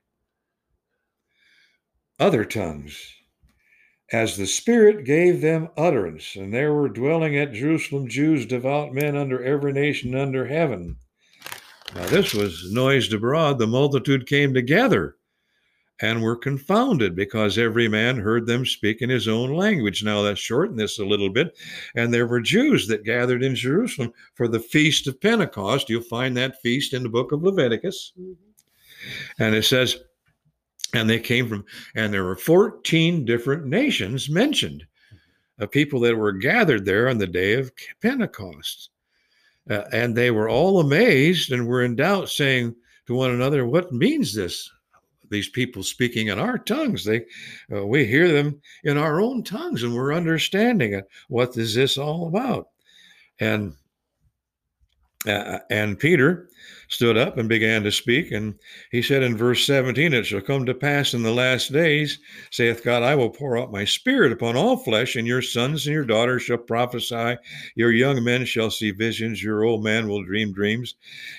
other 2.18 2.44
tongues 2.44 3.14
as 4.12 4.36
the 4.36 4.46
Spirit 4.46 5.04
gave 5.04 5.40
them 5.40 5.68
utterance. 5.76 6.36
And 6.36 6.52
there 6.52 6.72
were 6.72 6.88
dwelling 6.88 7.36
at 7.36 7.52
Jerusalem 7.52 8.08
Jews, 8.08 8.46
devout 8.46 8.94
men 8.94 9.16
under 9.16 9.42
every 9.42 9.72
nation 9.72 10.14
under 10.14 10.46
heaven. 10.46 10.96
Now, 11.94 12.06
this 12.06 12.34
was 12.34 12.72
noised 12.72 13.12
abroad. 13.12 13.58
The 13.58 13.66
multitude 13.66 14.26
came 14.26 14.52
together 14.54 15.16
and 16.00 16.22
were 16.22 16.36
confounded 16.36 17.16
because 17.16 17.58
every 17.58 17.88
man 17.88 18.16
heard 18.16 18.46
them 18.46 18.64
speak 18.64 19.02
in 19.02 19.10
his 19.10 19.26
own 19.26 19.52
language. 19.52 20.04
Now, 20.04 20.20
let's 20.20 20.40
shorten 20.40 20.76
this 20.76 20.98
a 20.98 21.04
little 21.04 21.30
bit. 21.30 21.56
And 21.96 22.12
there 22.12 22.26
were 22.26 22.40
Jews 22.40 22.86
that 22.88 23.04
gathered 23.04 23.42
in 23.42 23.54
Jerusalem 23.54 24.12
for 24.34 24.48
the 24.48 24.60
feast 24.60 25.06
of 25.08 25.20
Pentecost. 25.20 25.88
You'll 25.88 26.02
find 26.02 26.36
that 26.36 26.60
feast 26.62 26.94
in 26.94 27.02
the 27.02 27.08
book 27.08 27.32
of 27.32 27.42
Leviticus. 27.42 28.12
Mm-hmm. 28.18 28.32
And 29.42 29.54
it 29.54 29.64
says, 29.64 29.96
and 30.94 31.08
they 31.08 31.20
came 31.20 31.48
from, 31.48 31.64
and 31.94 32.12
there 32.12 32.24
were 32.24 32.36
14 32.36 33.24
different 33.24 33.66
nations 33.66 34.28
mentioned 34.28 34.86
of 35.58 35.70
people 35.70 36.00
that 36.00 36.16
were 36.16 36.32
gathered 36.32 36.84
there 36.84 37.08
on 37.08 37.18
the 37.18 37.26
day 37.26 37.54
of 37.54 37.72
Pentecost. 38.00 38.90
Uh, 39.68 39.84
and 39.92 40.16
they 40.16 40.30
were 40.30 40.48
all 40.48 40.80
amazed 40.80 41.52
and 41.52 41.66
were 41.66 41.82
in 41.82 41.94
doubt, 41.94 42.28
saying 42.28 42.74
to 43.06 43.14
one 43.14 43.30
another, 43.30 43.66
What 43.66 43.92
means 43.92 44.34
this? 44.34 44.70
These 45.30 45.50
people 45.50 45.82
speaking 45.82 46.28
in 46.28 46.38
our 46.38 46.56
tongues. 46.56 47.04
They, 47.04 47.26
uh, 47.70 47.84
we 47.84 48.06
hear 48.06 48.32
them 48.32 48.62
in 48.84 48.96
our 48.96 49.20
own 49.20 49.42
tongues, 49.44 49.82
and 49.82 49.94
we're 49.94 50.14
understanding 50.14 50.94
it. 50.94 51.06
What 51.28 51.54
is 51.58 51.74
this 51.74 51.98
all 51.98 52.28
about? 52.28 52.68
And 53.38 53.74
uh, 55.26 55.58
and 55.70 55.98
Peter 55.98 56.48
stood 56.88 57.18
up 57.18 57.36
and 57.36 57.48
began 57.48 57.82
to 57.82 57.90
speak. 57.90 58.30
And 58.30 58.54
he 58.90 59.02
said 59.02 59.22
in 59.22 59.36
verse 59.36 59.66
17, 59.66 60.14
It 60.14 60.24
shall 60.24 60.40
come 60.40 60.64
to 60.66 60.74
pass 60.74 61.12
in 61.12 61.22
the 61.22 61.32
last 61.32 61.72
days, 61.72 62.18
saith 62.50 62.84
God, 62.84 63.02
I 63.02 63.14
will 63.14 63.28
pour 63.28 63.58
out 63.58 63.72
my 63.72 63.84
spirit 63.84 64.32
upon 64.32 64.56
all 64.56 64.76
flesh, 64.76 65.16
and 65.16 65.26
your 65.26 65.42
sons 65.42 65.86
and 65.86 65.94
your 65.94 66.04
daughters 66.04 66.42
shall 66.42 66.58
prophesy, 66.58 67.36
your 67.74 67.92
young 67.92 68.22
men 68.22 68.44
shall 68.44 68.70
see 68.70 68.90
visions, 68.92 69.42
your 69.42 69.64
old 69.64 69.82
man 69.82 70.08
will 70.08 70.24
dream 70.24 70.52
dreams. 70.52 70.94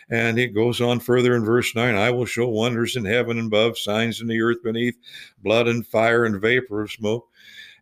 And 0.10 0.38
it 0.38 0.50
goes 0.50 0.82
on 0.82 1.00
further 1.00 1.36
in 1.36 1.46
verse 1.46 1.74
9 1.74 1.96
I 1.96 2.12
will 2.12 2.26
show 2.26 2.48
wonders 2.50 2.96
in 2.96 3.06
heaven 3.06 3.40
above, 3.40 3.78
signs 3.78 4.22
in 4.22 4.28
the 4.28 4.42
earth 4.42 4.62
beneath, 4.64 4.98
blood 5.42 5.68
and 5.68 5.88
fire 5.88 6.26
and 6.26 6.42
vapor 6.42 6.82
of 6.82 6.92
smoke. 6.92 7.28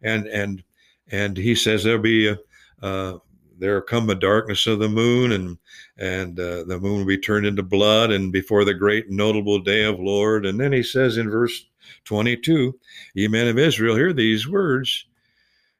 And 0.04 0.27
and 0.27 0.63
and 1.10 1.38
he 1.38 1.56
says 1.56 1.84
there'll 1.84 2.01
be 2.01 2.27
a 2.27 2.38
uh, 2.82 3.18
there 3.59 3.81
come 3.81 4.09
a 4.09 4.15
darkness 4.15 4.67
of 4.67 4.79
the 4.79 4.89
moon 4.89 5.31
and 5.31 5.57
and 5.97 6.39
uh, 6.39 6.63
the 6.63 6.79
moon 6.79 6.99
will 6.99 7.05
be 7.05 7.17
turned 7.17 7.45
into 7.45 7.63
blood 7.63 8.11
and 8.11 8.31
before 8.31 8.63
the 8.63 8.73
great 8.73 9.09
notable 9.09 9.59
day 9.59 9.83
of 9.83 9.99
lord. 9.99 10.45
And 10.45 10.59
then 10.59 10.71
he 10.71 10.83
says 10.83 11.17
in 11.17 11.29
verse 11.29 11.65
22 12.05 12.77
ye 13.13 13.27
men 13.27 13.47
of 13.47 13.57
israel 13.57 13.95
hear 13.95 14.13
these 14.13 14.47
words. 14.47 15.05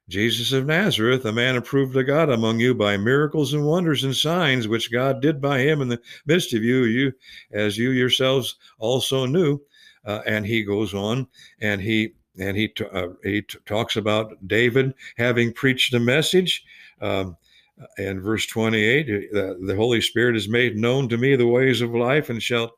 Jesus 0.10 0.54
of 0.54 0.66
nazareth 0.66 1.26
a 1.26 1.32
man 1.32 1.56
approved 1.56 1.96
of 1.96 2.08
god 2.08 2.30
among 2.30 2.60
you 2.60 2.74
by 2.74 2.98
miracles 2.98 3.54
and 3.54 3.66
wonders 3.66 4.04
and 4.04 4.16
signs 4.16 4.68
which 4.68 4.92
god 4.92 5.22
did 5.22 5.42
by 5.42 5.60
him 5.60 5.82
in 5.82 5.90
the 5.90 6.02
midst 6.26 6.54
of 6.54 6.64
you 6.64 6.86
you 6.86 7.14
as 7.52 7.78
you 7.78 7.92
yourselves 7.92 8.56
also 8.80 9.26
knew. 9.26 9.60
Uh, 10.06 10.22
and 10.26 10.46
he 10.46 10.64
goes 10.64 10.94
on 10.94 11.28
and 11.60 11.82
he 11.82 12.14
and 12.40 12.56
he 12.56 12.74
uh, 12.92 13.10
he 13.24 13.42
t- 13.42 13.58
talks 13.66 13.96
about 13.96 14.36
david 14.48 14.94
having 15.18 15.52
preached 15.52 15.94
a 15.94 16.00
message. 16.00 16.64
Um, 17.02 17.38
and 17.98 18.22
verse 18.22 18.46
28 18.48 19.10
uh, 19.10 19.54
the 19.66 19.76
holy 19.76 20.02
spirit 20.02 20.36
has 20.36 20.48
made 20.48 20.76
known 20.76 21.08
to 21.10 21.18
me 21.18 21.36
the 21.36 21.48
ways 21.48 21.82
of 21.82 21.94
life 21.94 22.30
and 22.30 22.42
shall 22.42 22.78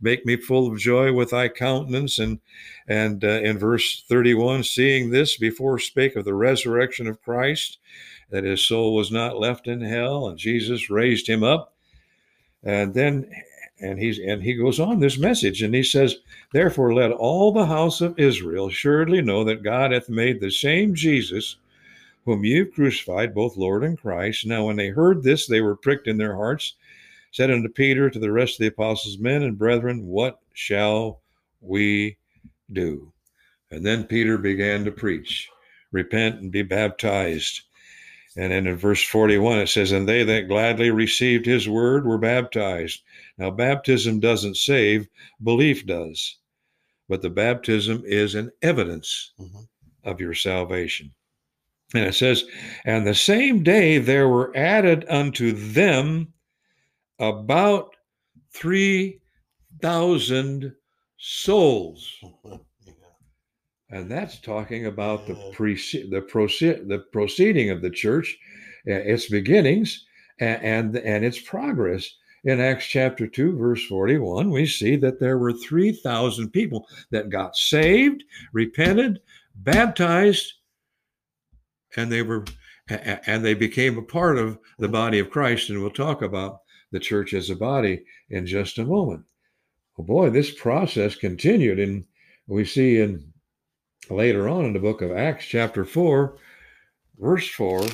make 0.00 0.26
me 0.26 0.36
full 0.36 0.70
of 0.70 0.78
joy 0.78 1.12
with 1.12 1.30
thy 1.30 1.48
countenance. 1.48 2.18
And 2.18 2.40
and 2.88 3.24
uh, 3.24 3.40
in 3.42 3.58
verse 3.58 4.04
31 4.08 4.64
seeing 4.64 5.10
this 5.10 5.36
before 5.36 5.78
spake 5.78 6.16
of 6.16 6.24
the 6.24 6.34
resurrection 6.34 7.06
of 7.06 7.22
christ 7.22 7.78
that 8.30 8.44
his 8.44 8.66
soul 8.66 8.94
was 8.94 9.10
not 9.10 9.38
left 9.38 9.66
in 9.66 9.80
hell 9.80 10.28
and 10.28 10.38
jesus 10.38 10.90
raised 10.90 11.28
him 11.28 11.42
up. 11.42 11.74
And 12.62 12.94
then 12.94 13.30
and 13.80 13.98
he's 13.98 14.18
and 14.18 14.42
he 14.42 14.54
goes 14.54 14.78
on 14.78 15.00
this 15.00 15.18
message 15.18 15.62
and 15.62 15.74
he 15.74 15.82
says 15.82 16.16
therefore 16.52 16.92
let 16.92 17.12
all 17.12 17.50
the 17.50 17.66
house 17.66 18.02
of 18.02 18.18
israel 18.18 18.68
assuredly 18.68 19.22
know 19.22 19.42
that 19.42 19.62
god 19.62 19.90
hath 19.90 20.10
made 20.10 20.38
the 20.38 20.50
same 20.50 20.94
jesus 20.94 21.56
whom 22.24 22.44
you've 22.44 22.72
crucified, 22.72 23.34
both 23.34 23.56
Lord 23.56 23.82
and 23.84 23.98
Christ. 23.98 24.46
Now, 24.46 24.66
when 24.66 24.76
they 24.76 24.88
heard 24.88 25.22
this, 25.22 25.46
they 25.46 25.60
were 25.60 25.76
pricked 25.76 26.06
in 26.06 26.18
their 26.18 26.36
hearts, 26.36 26.74
said 27.32 27.50
unto 27.50 27.68
Peter, 27.68 28.10
to 28.10 28.18
the 28.18 28.32
rest 28.32 28.54
of 28.54 28.58
the 28.58 28.66
apostles, 28.66 29.18
Men 29.18 29.42
and 29.42 29.58
brethren, 29.58 30.06
what 30.06 30.40
shall 30.52 31.20
we 31.60 32.16
do? 32.72 33.12
And 33.70 33.84
then 33.86 34.04
Peter 34.04 34.36
began 34.38 34.84
to 34.84 34.92
preach, 34.92 35.48
Repent 35.92 36.40
and 36.40 36.52
be 36.52 36.62
baptized. 36.62 37.62
And 38.36 38.52
then 38.52 38.66
in 38.66 38.76
verse 38.76 39.02
41, 39.02 39.58
it 39.58 39.68
says, 39.68 39.90
And 39.90 40.08
they 40.08 40.22
that 40.22 40.48
gladly 40.48 40.90
received 40.90 41.46
his 41.46 41.68
word 41.68 42.06
were 42.06 42.18
baptized. 42.18 43.02
Now, 43.38 43.50
baptism 43.50 44.20
doesn't 44.20 44.56
save, 44.56 45.08
belief 45.42 45.84
does. 45.84 46.36
But 47.08 47.22
the 47.22 47.30
baptism 47.30 48.04
is 48.06 48.36
an 48.36 48.52
evidence 48.62 49.32
Mhm. 49.40 49.66
of 50.04 50.20
your 50.20 50.34
salvation. 50.34 51.12
And 51.94 52.04
it 52.04 52.14
says, 52.14 52.44
And 52.84 53.06
the 53.06 53.14
same 53.14 53.62
day 53.62 53.98
there 53.98 54.28
were 54.28 54.52
added 54.56 55.04
unto 55.08 55.52
them 55.52 56.32
about 57.18 57.94
3,000 58.52 60.74
souls. 61.18 62.24
and 63.90 64.10
that's 64.10 64.40
talking 64.40 64.86
about 64.86 65.26
the 65.26 65.34
pre 65.52 65.74
the 66.10 66.24
proceed 66.28 66.88
the 66.88 67.00
proceeding 67.12 67.70
of 67.70 67.82
the 67.82 67.90
church, 67.90 68.38
its 68.84 69.28
beginnings, 69.28 70.06
and, 70.38 70.62
and 70.62 70.96
and 70.96 71.24
its 71.24 71.40
progress. 71.40 72.08
In 72.42 72.58
Acts 72.58 72.86
chapter 72.86 73.26
two, 73.26 73.56
verse 73.58 73.84
forty-one, 73.84 74.50
we 74.50 74.64
see 74.64 74.96
that 74.96 75.20
there 75.20 75.38
were 75.38 75.52
three 75.52 75.92
thousand 75.92 76.50
people 76.50 76.88
that 77.10 77.28
got 77.28 77.56
saved, 77.56 78.24
repented, 78.52 79.20
baptized, 79.56 80.54
and 81.96 82.10
they 82.10 82.22
were 82.22 82.44
and 82.88 83.44
they 83.44 83.54
became 83.54 83.96
a 83.98 84.02
part 84.02 84.36
of 84.36 84.58
the 84.78 84.88
body 84.88 85.18
of 85.18 85.30
Christ. 85.30 85.70
And 85.70 85.80
we'll 85.80 85.90
talk 85.90 86.22
about 86.22 86.60
the 86.90 86.98
church 86.98 87.34
as 87.34 87.50
a 87.50 87.56
body 87.56 88.04
in 88.30 88.46
just 88.46 88.78
a 88.78 88.84
moment. 88.84 89.24
Oh 89.98 90.02
boy, 90.02 90.30
this 90.30 90.52
process 90.52 91.14
continued, 91.14 91.78
and 91.78 92.04
we 92.46 92.64
see 92.64 93.00
in 93.00 93.32
later 94.08 94.48
on 94.48 94.64
in 94.64 94.72
the 94.72 94.80
book 94.80 95.02
of 95.02 95.12
Acts, 95.12 95.44
chapter 95.44 95.84
four, 95.84 96.36
verse 97.18 97.48
four, 97.48 97.86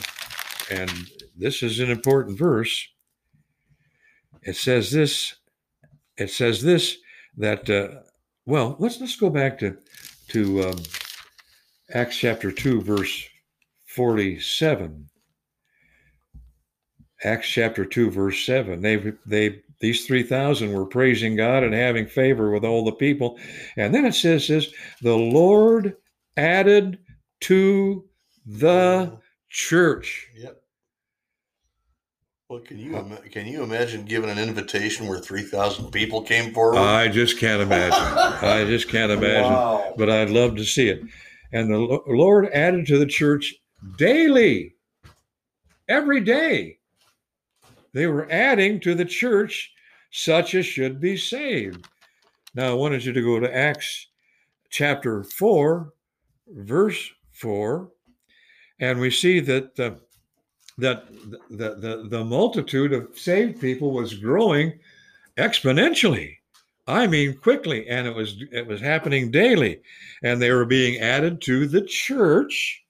and 0.70 0.90
this 1.36 1.62
is 1.62 1.80
an 1.80 1.90
important 1.90 2.38
verse. 2.38 2.88
It 4.42 4.56
says 4.56 4.90
this. 4.90 5.34
It 6.16 6.30
says 6.30 6.62
this 6.62 6.96
that 7.36 7.68
uh, 7.68 8.00
well, 8.46 8.76
let's 8.78 9.00
let's 9.00 9.16
go 9.16 9.28
back 9.28 9.58
to 9.58 9.76
to 10.28 10.70
um, 10.70 10.78
Acts 11.92 12.16
chapter 12.16 12.50
two, 12.50 12.80
verse 12.80 13.28
forty-seven. 13.96 15.08
Acts 17.24 17.48
chapter 17.48 17.86
2, 17.86 18.10
verse 18.10 18.44
7. 18.44 18.82
They 18.82 19.12
they 19.24 19.62
these 19.80 20.06
3,000 20.06 20.72
were 20.72 20.86
praising 20.86 21.36
God 21.36 21.62
and 21.64 21.74
having 21.74 22.06
favor 22.06 22.50
with 22.50 22.64
all 22.64 22.84
the 22.84 22.92
people. 22.92 23.38
And 23.76 23.94
then 23.94 24.04
it 24.04 24.14
says 24.14 24.46
this 24.48 24.68
the 25.02 25.16
Lord 25.16 25.96
added 26.36 26.98
to 27.42 28.04
the 28.46 29.18
church. 29.48 30.28
Yep. 30.36 30.62
Well, 32.48 32.60
can 32.60 32.78
you 32.78 32.92
can 33.32 33.46
you 33.46 33.64
imagine 33.64 34.04
giving 34.04 34.30
an 34.30 34.38
invitation 34.38 35.08
where 35.08 35.18
three 35.18 35.42
thousand 35.42 35.90
people 35.90 36.22
came 36.22 36.54
forward? 36.54 36.78
I 36.78 37.08
just 37.08 37.40
can't 37.40 37.60
imagine. 37.60 37.92
I 38.48 38.64
just 38.64 38.88
can't 38.88 39.10
imagine. 39.10 39.52
Wow. 39.52 39.94
But 39.96 40.10
I'd 40.10 40.30
love 40.30 40.54
to 40.56 40.64
see 40.64 40.88
it. 40.88 41.02
And 41.52 41.72
the 41.72 42.00
Lord 42.06 42.48
added 42.52 42.86
to 42.86 42.98
the 42.98 43.06
church 43.06 43.52
daily, 43.96 44.74
every 45.88 46.20
day. 46.20 46.78
They 47.92 48.06
were 48.06 48.30
adding 48.30 48.80
to 48.80 48.94
the 48.94 49.04
church 49.04 49.72
such 50.10 50.54
as 50.54 50.66
should 50.66 51.00
be 51.00 51.16
saved. 51.16 51.86
Now, 52.54 52.70
I 52.70 52.74
wanted 52.74 53.04
you 53.04 53.12
to 53.12 53.22
go 53.22 53.40
to 53.40 53.54
Acts 53.54 54.08
chapter 54.70 55.24
4, 55.24 55.92
verse 56.48 57.10
4, 57.32 57.90
and 58.80 59.00
we 59.00 59.10
see 59.10 59.40
that 59.40 59.78
uh, 59.78 59.94
the, 60.78 60.78
that 60.78 61.06
the, 61.50 61.74
the, 61.74 62.06
the 62.08 62.24
multitude 62.24 62.92
of 62.92 63.18
saved 63.18 63.60
people 63.60 63.92
was 63.92 64.14
growing 64.14 64.78
exponentially. 65.36 66.36
I 66.86 67.06
mean 67.06 67.36
quickly, 67.38 67.88
and 67.88 68.06
it 68.06 68.14
was 68.14 68.42
it 68.52 68.66
was 68.66 68.80
happening 68.80 69.30
daily, 69.30 69.80
and 70.22 70.40
they 70.40 70.52
were 70.52 70.64
being 70.64 71.00
added 71.00 71.40
to 71.42 71.66
the 71.66 71.82
church, 71.82 72.84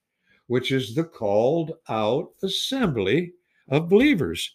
which 0.47 0.73
is 0.73 0.95
the 0.95 1.05
called 1.05 1.73
out 1.89 2.31
assembly 2.43 3.33
of 3.69 3.89
believers. 3.89 4.55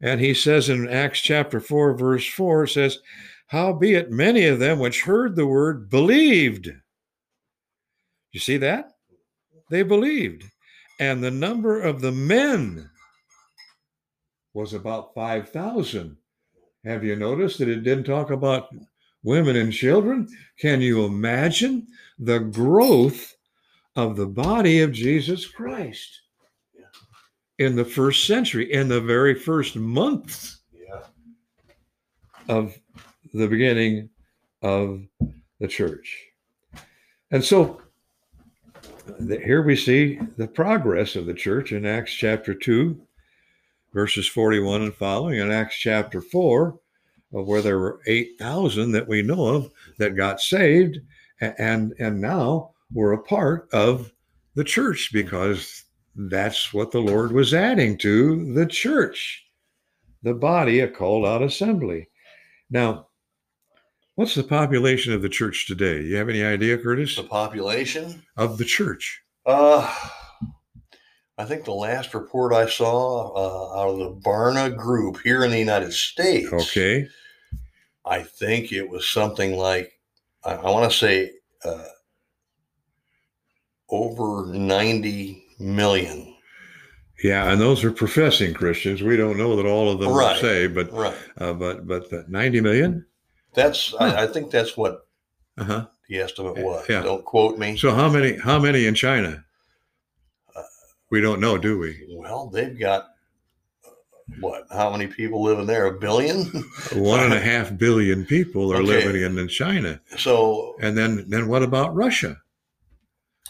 And 0.00 0.20
he 0.20 0.34
says 0.34 0.68
in 0.68 0.88
Acts 0.88 1.20
chapter 1.20 1.60
4, 1.60 1.94
verse 1.96 2.26
4, 2.26 2.66
says, 2.66 2.98
Howbeit 3.46 4.10
many 4.10 4.46
of 4.46 4.58
them 4.58 4.78
which 4.78 5.02
heard 5.02 5.36
the 5.36 5.46
word 5.46 5.88
believed. 5.88 6.70
You 8.32 8.40
see 8.40 8.56
that? 8.58 8.92
They 9.70 9.82
believed. 9.82 10.44
And 10.98 11.22
the 11.22 11.30
number 11.30 11.80
of 11.80 12.00
the 12.00 12.12
men 12.12 12.90
was 14.54 14.74
about 14.74 15.14
5,000. 15.14 16.16
Have 16.84 17.04
you 17.04 17.16
noticed 17.16 17.58
that 17.58 17.68
it 17.68 17.84
didn't 17.84 18.04
talk 18.04 18.30
about 18.30 18.68
women 19.22 19.56
and 19.56 19.72
children? 19.72 20.28
Can 20.58 20.80
you 20.80 21.04
imagine 21.04 21.86
the 22.18 22.40
growth 22.40 23.34
of 23.96 24.16
the 24.16 24.26
body 24.26 24.80
of 24.80 24.92
Jesus 24.92 25.46
Christ 25.46 26.22
in 27.58 27.76
the 27.76 27.84
first 27.84 28.26
century, 28.26 28.72
in 28.72 28.88
the 28.88 29.00
very 29.00 29.34
first 29.34 29.76
months 29.76 30.60
Yeah. 30.72 31.02
of 32.48 32.76
the 33.34 33.46
beginning 33.46 34.08
of 34.62 35.06
the 35.60 35.68
church? 35.68 36.28
And 37.30 37.44
so 37.44 37.80
the- 39.18 39.40
here 39.40 39.62
we 39.62 39.76
see 39.76 40.18
the 40.36 40.48
progress 40.48 41.16
of 41.16 41.26
the 41.26 41.34
church 41.34 41.72
in 41.72 41.84
Acts 41.84 42.12
chapter 42.12 42.54
2, 42.54 43.00
verses 43.92 44.26
41 44.26 44.82
and 44.82 44.94
following, 44.94 45.38
and 45.40 45.52
Acts 45.52 45.76
chapter 45.76 46.20
4, 46.20 46.78
of 47.34 47.46
where 47.46 47.62
there 47.62 47.78
were 47.78 48.00
8,000 48.06 48.92
that 48.92 49.08
we 49.08 49.22
know 49.22 49.46
of 49.46 49.72
that 49.98 50.16
got 50.16 50.40
saved, 50.40 50.98
and, 51.40 51.94
and 51.98 52.20
now 52.20 52.71
we're 52.92 53.12
a 53.12 53.22
part 53.22 53.68
of 53.72 54.12
the 54.54 54.64
church 54.64 55.10
because 55.12 55.84
that's 56.14 56.72
what 56.74 56.90
the 56.90 57.00
Lord 57.00 57.32
was 57.32 57.54
adding 57.54 57.96
to 57.98 58.52
the 58.52 58.66
church, 58.66 59.44
the 60.22 60.34
body, 60.34 60.80
a 60.80 60.88
called 60.88 61.24
out 61.24 61.42
assembly. 61.42 62.08
Now, 62.70 63.08
what's 64.16 64.34
the 64.34 64.42
population 64.42 65.12
of 65.12 65.22
the 65.22 65.28
church 65.28 65.66
today? 65.66 66.02
You 66.02 66.16
have 66.16 66.28
any 66.28 66.42
idea, 66.42 66.78
Curtis? 66.78 67.16
The 67.16 67.22
population. 67.24 68.22
Of 68.36 68.58
the 68.58 68.64
church? 68.64 69.22
Uh, 69.46 69.94
I 71.38 71.44
think 71.44 71.64
the 71.64 71.72
last 71.72 72.14
report 72.14 72.52
I 72.52 72.68
saw 72.68 73.32
uh, 73.34 73.80
out 73.80 73.88
of 73.90 73.98
the 73.98 74.28
Barna 74.28 74.76
Group 74.76 75.18
here 75.22 75.44
in 75.44 75.50
the 75.50 75.58
United 75.58 75.92
States. 75.92 76.52
Okay. 76.52 77.08
I 78.04 78.22
think 78.22 78.72
it 78.72 78.88
was 78.88 79.08
something 79.08 79.56
like 79.56 79.92
I, 80.44 80.52
I 80.54 80.70
want 80.70 80.90
to 80.90 80.96
say 80.96 81.30
uh, 81.64 81.84
over 83.92 84.46
ninety 84.46 85.44
million. 85.60 86.34
Yeah, 87.22 87.52
and 87.52 87.60
those 87.60 87.84
are 87.84 87.92
professing 87.92 88.52
Christians. 88.52 89.00
We 89.00 89.16
don't 89.16 89.36
know 89.38 89.54
that 89.54 89.66
all 89.66 89.88
of 89.92 90.00
them 90.00 90.10
Right. 90.12 90.40
say, 90.40 90.66
but 90.66 90.90
Right. 90.92 91.14
uh, 91.38 91.52
but 91.52 91.86
but 91.86 92.10
the 92.10 92.24
90 92.26 92.60
million. 92.60 93.06
That's 93.54 93.94
I, 93.94 94.24
I 94.24 94.26
think 94.26 94.50
that's 94.50 94.76
what 94.76 95.06
Uh 95.56 95.64
huh. 95.64 95.86
the 96.08 96.18
estimate 96.18 96.56
was. 96.56 96.84
Yeah. 96.88 97.02
Don't 97.02 97.24
quote 97.24 97.58
me. 97.58 97.76
So 97.76 97.92
how 97.94 98.08
many 98.08 98.38
how 98.38 98.58
many 98.58 98.86
in 98.86 98.94
China? 98.96 99.44
Uh, 100.56 100.62
We 101.10 101.20
don't 101.20 101.38
know, 101.40 101.58
do 101.58 101.78
we? 101.78 102.04
Well, 102.10 102.48
they've 102.48 102.76
got 102.76 103.10
uh, 103.86 103.90
what? 104.40 104.66
How 104.72 104.90
many 104.90 105.06
people 105.06 105.42
live 105.42 105.60
in 105.60 105.66
there? 105.66 105.86
A 105.86 105.92
billion. 106.00 106.46
One 106.92 107.20
and 107.22 107.34
a 107.34 107.40
half 107.40 107.76
billion 107.78 108.24
people 108.24 108.72
are 108.72 108.76
Okay. 108.82 108.86
living 109.04 109.22
in, 109.22 109.38
in 109.38 109.46
China, 109.48 110.00
so, 110.16 110.74
and 110.80 110.96
then 110.98 111.26
then 111.28 111.46
what 111.46 111.62
about 111.62 111.94
Russia? 111.94 112.40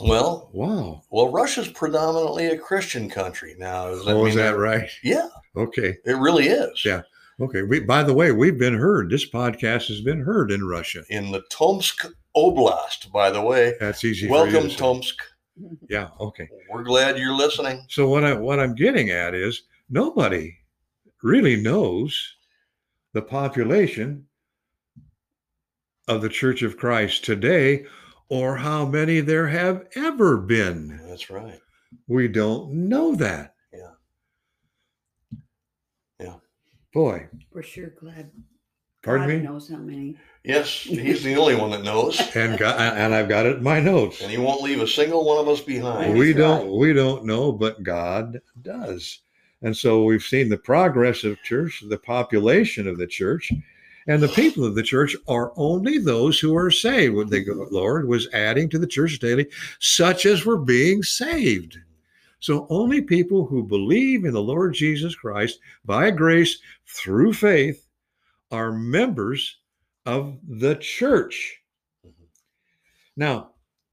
Well, 0.00 0.50
Wow. 0.52 1.02
well, 1.10 1.30
Russia's 1.30 1.68
predominantly 1.68 2.46
a 2.46 2.58
Christian 2.58 3.08
country 3.08 3.54
now. 3.58 3.86
Oh, 3.86 4.24
is 4.26 4.34
mean 4.34 4.44
that 4.44 4.56
right? 4.56 4.88
Yeah, 5.02 5.28
Okay. 5.56 5.96
it 6.04 6.12
really 6.16 6.48
is. 6.48 6.84
Yeah. 6.84 7.02
Okay. 7.40 7.62
We, 7.62 7.80
by 7.80 8.02
the 8.02 8.14
way, 8.14 8.32
we've 8.32 8.58
been 8.58 8.76
heard. 8.76 9.10
This 9.10 9.28
podcast 9.28 9.88
has 9.88 10.00
been 10.00 10.20
heard 10.20 10.50
in 10.50 10.66
Russia. 10.66 11.02
In 11.10 11.30
the 11.32 11.42
Tomsk 11.50 12.06
Oblast, 12.36 13.10
by 13.12 13.30
the 13.30 13.40
way. 13.42 13.74
That's 13.80 14.04
easy. 14.04 14.28
Welcome, 14.28 14.68
to. 14.68 14.76
Tomsk. 14.76 15.16
Yeah. 15.88 16.08
Okay. 16.20 16.48
We're 16.70 16.82
glad 16.82 17.18
you're 17.18 17.34
listening. 17.36 17.84
So 17.88 18.08
what 18.08 18.24
I 18.24 18.32
what 18.34 18.58
I'm 18.58 18.74
getting 18.74 19.10
at 19.10 19.34
is 19.34 19.62
nobody 19.90 20.56
really 21.22 21.56
knows 21.56 22.36
the 23.12 23.22
population 23.22 24.26
of 26.08 26.22
the 26.22 26.28
Church 26.28 26.62
of 26.62 26.76
Christ 26.76 27.24
today 27.24 27.84
or 28.32 28.56
how 28.56 28.86
many 28.86 29.20
there 29.20 29.46
have 29.48 29.86
ever 29.94 30.38
been. 30.38 30.98
That's 31.06 31.28
right. 31.28 31.60
We 32.08 32.28
don't 32.28 32.72
know 32.88 33.14
that. 33.16 33.54
Yeah. 33.74 33.90
Yeah. 36.18 36.34
Boy, 36.94 37.28
We're 37.52 37.62
sure 37.62 37.90
glad. 38.00 38.30
pardon 39.02 39.28
God 39.28 39.34
me? 39.36 39.42
knows 39.42 39.68
how 39.68 39.76
many. 39.76 40.16
Yes, 40.44 40.70
he's 40.70 41.22
the 41.22 41.36
only 41.36 41.56
one 41.56 41.70
that 41.72 41.82
knows, 41.82 42.18
And 42.34 42.58
got, 42.58 42.78
and 42.80 43.14
I've 43.14 43.28
got 43.28 43.44
it 43.44 43.58
in 43.58 43.62
my 43.62 43.80
notes. 43.80 44.22
and 44.22 44.30
he 44.30 44.38
won't 44.38 44.62
leave 44.62 44.80
a 44.80 44.88
single 44.88 45.26
one 45.26 45.38
of 45.38 45.46
us 45.48 45.60
behind. 45.60 46.16
we 46.18 46.32
That's 46.32 46.38
don't 46.38 46.66
right. 46.68 46.78
we 46.78 46.92
don't 46.94 47.26
know 47.26 47.52
but 47.52 47.82
god 47.82 48.40
does 48.62 49.20
and 49.60 49.76
so 49.76 50.04
we've 50.04 50.22
seen 50.22 50.48
the 50.48 50.56
progress 50.56 51.22
of 51.22 51.40
church 51.42 51.84
the 51.88 51.98
population 51.98 52.88
of 52.88 52.96
the 52.96 53.06
church 53.06 53.52
and 54.06 54.22
the 54.22 54.28
people 54.28 54.64
of 54.64 54.74
the 54.74 54.82
church 54.82 55.16
are 55.28 55.52
only 55.56 55.98
those 55.98 56.38
who 56.38 56.56
are 56.56 56.70
saved 56.70 57.14
what 57.14 57.30
the 57.30 57.44
mm-hmm. 57.44 57.74
lord 57.74 58.08
was 58.08 58.28
adding 58.32 58.68
to 58.68 58.78
the 58.78 58.86
church 58.86 59.18
daily 59.18 59.46
such 59.78 60.26
as 60.26 60.44
were 60.44 60.58
being 60.58 61.02
saved 61.02 61.78
so 62.40 62.66
only 62.70 63.00
people 63.00 63.46
who 63.46 63.62
believe 63.62 64.24
in 64.24 64.32
the 64.32 64.42
lord 64.42 64.74
jesus 64.74 65.14
christ 65.14 65.58
by 65.84 66.10
grace 66.10 66.58
through 66.86 67.32
faith 67.32 67.86
are 68.50 68.72
members 68.72 69.58
of 70.04 70.38
the 70.48 70.74
church 70.76 71.60
mm-hmm. 72.04 72.24
now 73.16 73.52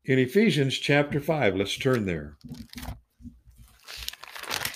in 0.09 0.17
Ephesians 0.17 0.75
chapter 0.75 1.19
5. 1.19 1.55
Let's 1.55 1.77
turn 1.77 2.07
there. 2.07 2.35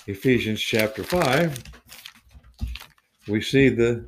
Ephesians 0.06 0.62
chapter 0.62 1.04
5, 1.04 1.64
we 3.28 3.42
see 3.42 3.70
the 3.70 4.06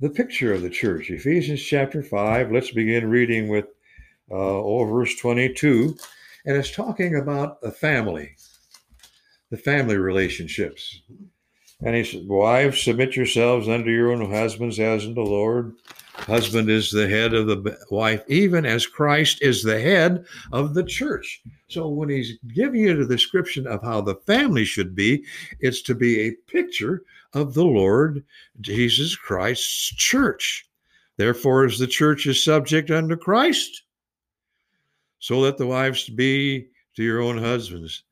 the 0.00 0.10
picture 0.10 0.52
of 0.52 0.62
the 0.62 0.70
church. 0.70 1.10
Ephesians 1.10 1.62
chapter 1.62 2.02
5, 2.02 2.52
let's 2.52 2.70
begin 2.70 3.08
reading 3.08 3.48
with 3.48 3.66
uh, 4.30 4.34
oh, 4.34 4.84
verse 4.84 5.14
22. 5.16 5.96
And 6.46 6.56
it's 6.56 6.72
talking 6.72 7.16
about 7.16 7.58
a 7.62 7.70
family, 7.70 8.36
the 9.50 9.56
family 9.56 9.96
relationships. 9.96 11.02
And 11.80 11.94
he 11.94 12.04
said, 12.04 12.26
Wives, 12.26 12.82
submit 12.82 13.16
yourselves 13.16 13.68
unto 13.68 13.90
your 13.90 14.12
own 14.12 14.30
husbands 14.30 14.78
as 14.78 15.04
unto 15.04 15.14
the 15.14 15.22
Lord. 15.22 15.74
Husband 16.14 16.70
is 16.70 16.90
the 16.90 17.08
head 17.08 17.34
of 17.34 17.46
the 17.48 17.76
wife, 17.90 18.22
even 18.28 18.64
as 18.64 18.86
Christ 18.86 19.42
is 19.42 19.62
the 19.62 19.80
head 19.80 20.24
of 20.52 20.72
the 20.72 20.84
church. 20.84 21.42
So 21.68 21.88
when 21.88 22.08
he's 22.08 22.38
giving 22.54 22.80
you 22.80 22.96
the 22.96 23.14
description 23.14 23.66
of 23.66 23.82
how 23.82 24.00
the 24.00 24.14
family 24.14 24.64
should 24.64 24.94
be, 24.94 25.24
it's 25.60 25.82
to 25.82 25.94
be 25.94 26.20
a 26.20 26.32
picture 26.50 27.02
of 27.34 27.52
the 27.52 27.64
Lord 27.64 28.24
Jesus 28.60 29.16
Christ's 29.16 29.94
church. 29.96 30.66
Therefore, 31.16 31.64
as 31.64 31.78
the 31.78 31.86
church 31.86 32.26
is 32.26 32.42
subject 32.42 32.90
unto 32.90 33.16
Christ, 33.16 33.82
so 35.18 35.38
let 35.38 35.58
the 35.58 35.66
wives 35.66 36.08
be 36.08 36.68
to 36.96 37.02
your 37.02 37.20
own 37.20 37.38
husbands. 37.38 38.04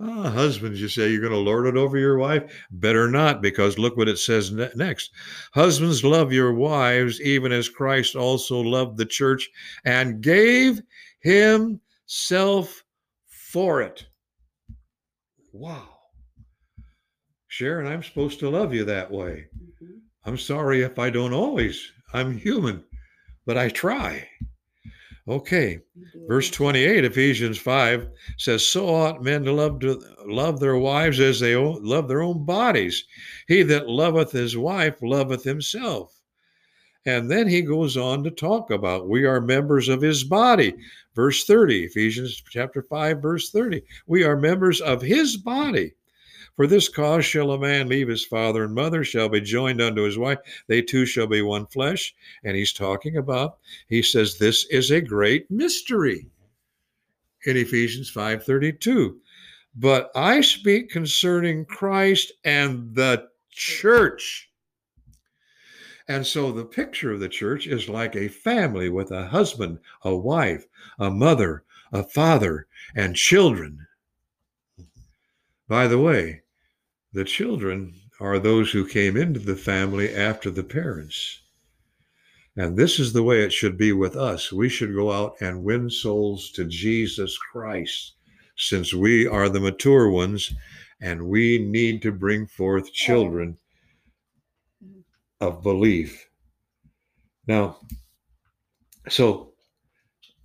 Ah, 0.00 0.28
husbands, 0.30 0.80
you 0.80 0.88
say 0.88 1.10
you're 1.10 1.20
going 1.20 1.32
to 1.32 1.38
lord 1.38 1.66
it 1.66 1.76
over 1.76 1.96
your 1.96 2.18
wife? 2.18 2.52
Better 2.70 3.08
not, 3.08 3.40
because 3.40 3.78
look 3.78 3.96
what 3.96 4.08
it 4.08 4.18
says 4.18 4.50
ne- 4.50 4.70
next. 4.74 5.12
Husbands, 5.52 6.02
love 6.02 6.32
your 6.32 6.52
wives, 6.52 7.20
even 7.20 7.52
as 7.52 7.68
Christ 7.68 8.16
also 8.16 8.60
loved 8.60 8.96
the 8.96 9.06
church 9.06 9.48
and 9.84 10.20
gave 10.20 10.80
himself 11.20 12.84
for 13.28 13.82
it. 13.82 14.06
Wow. 15.52 15.88
Sharon, 17.46 17.86
I'm 17.86 18.02
supposed 18.02 18.40
to 18.40 18.50
love 18.50 18.74
you 18.74 18.84
that 18.84 19.10
way. 19.12 19.46
Mhm. 19.80 20.00
I'm 20.24 20.38
sorry 20.38 20.82
if 20.82 20.98
I 20.98 21.08
don't 21.10 21.32
always. 21.32 21.92
I'm 22.12 22.36
human, 22.36 22.84
but 23.46 23.56
I 23.56 23.68
try. 23.68 24.28
Okay. 25.26 25.80
Verse 26.28 26.50
28, 26.50 27.04
Ephesians 27.06 27.56
5 27.56 28.08
says, 28.36 28.66
So 28.66 28.94
ought 28.94 29.22
men 29.22 29.42
to 29.44 29.52
love 29.52 29.80
to 29.80 30.00
love 30.26 30.60
their 30.60 30.76
wives 30.76 31.18
as 31.18 31.40
they 31.40 31.56
love 31.56 32.08
their 32.08 32.22
own 32.22 32.44
bodies. 32.44 33.04
He 33.48 33.62
that 33.62 33.88
loveth 33.88 34.32
his 34.32 34.56
wife 34.56 34.96
loveth 35.00 35.42
himself. 35.42 36.20
And 37.06 37.30
then 37.30 37.48
he 37.48 37.62
goes 37.62 37.96
on 37.96 38.24
to 38.24 38.30
talk 38.30 38.70
about 38.70 39.08
we 39.08 39.24
are 39.24 39.40
members 39.40 39.88
of 39.88 40.02
his 40.02 40.24
body. 40.24 40.74
Verse 41.14 41.44
30, 41.44 41.84
Ephesians 41.84 42.42
chapter 42.50 42.82
5, 42.82 43.22
verse 43.22 43.50
30. 43.50 43.82
We 44.06 44.24
are 44.24 44.36
members 44.36 44.80
of 44.80 45.00
his 45.00 45.36
body. 45.36 45.94
For 46.56 46.68
this 46.68 46.88
cause 46.88 47.24
shall 47.24 47.50
a 47.50 47.58
man 47.58 47.88
leave 47.88 48.06
his 48.08 48.24
father 48.24 48.64
and 48.64 48.74
mother, 48.74 49.02
shall 49.02 49.28
be 49.28 49.40
joined 49.40 49.80
unto 49.80 50.02
his 50.02 50.16
wife. 50.16 50.38
They 50.68 50.82
two 50.82 51.04
shall 51.04 51.26
be 51.26 51.42
one 51.42 51.66
flesh. 51.66 52.14
And 52.44 52.56
he's 52.56 52.72
talking 52.72 53.16
about, 53.16 53.58
he 53.88 54.02
says, 54.02 54.38
this 54.38 54.64
is 54.70 54.92
a 54.92 55.00
great 55.00 55.50
mystery 55.50 56.26
in 57.44 57.56
Ephesians 57.56 58.10
5:32. 58.12 59.16
But 59.74 60.12
I 60.14 60.40
speak 60.40 60.90
concerning 60.90 61.64
Christ 61.64 62.32
and 62.44 62.94
the 62.94 63.28
church. 63.50 64.48
And 66.06 66.24
so 66.24 66.52
the 66.52 66.64
picture 66.64 67.12
of 67.12 67.20
the 67.20 67.28
church 67.28 67.66
is 67.66 67.88
like 67.88 68.14
a 68.14 68.28
family 68.28 68.90
with 68.90 69.10
a 69.10 69.26
husband, 69.26 69.80
a 70.02 70.14
wife, 70.14 70.66
a 71.00 71.10
mother, 71.10 71.64
a 71.92 72.04
father, 72.04 72.68
and 72.94 73.16
children. 73.16 73.86
By 75.66 75.88
the 75.88 75.98
way, 75.98 76.42
the 77.14 77.24
children 77.24 77.94
are 78.20 78.38
those 78.40 78.72
who 78.72 78.86
came 78.86 79.16
into 79.16 79.38
the 79.38 79.56
family 79.56 80.12
after 80.12 80.50
the 80.50 80.64
parents. 80.64 81.40
And 82.56 82.76
this 82.76 82.98
is 82.98 83.12
the 83.12 83.22
way 83.22 83.42
it 83.42 83.52
should 83.52 83.78
be 83.78 83.92
with 83.92 84.16
us. 84.16 84.52
We 84.52 84.68
should 84.68 84.94
go 84.94 85.12
out 85.12 85.36
and 85.40 85.64
win 85.64 85.88
souls 85.90 86.50
to 86.52 86.64
Jesus 86.64 87.38
Christ, 87.38 88.14
since 88.56 88.92
we 88.92 89.26
are 89.26 89.48
the 89.48 89.60
mature 89.60 90.10
ones 90.10 90.52
and 91.00 91.28
we 91.28 91.58
need 91.58 92.02
to 92.02 92.12
bring 92.12 92.46
forth 92.46 92.92
children 92.92 93.58
of 95.40 95.62
belief. 95.62 96.28
Now, 97.46 97.78
so 99.08 99.52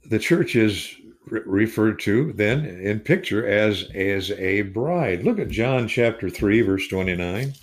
the 0.10 0.19
church 0.19 0.55
is 0.55 0.95
re- 1.29 1.41
referred 1.45 1.99
to 1.99 2.33
then 2.33 2.65
in 2.65 2.99
picture 2.99 3.47
as 3.47 3.89
as 3.93 4.31
a 4.31 4.63
bride. 4.63 5.23
Look 5.23 5.39
at 5.39 5.49
John 5.49 5.87
chapter 5.87 6.29
3 6.29 6.61
verse 6.61 6.87
29. 6.87 7.53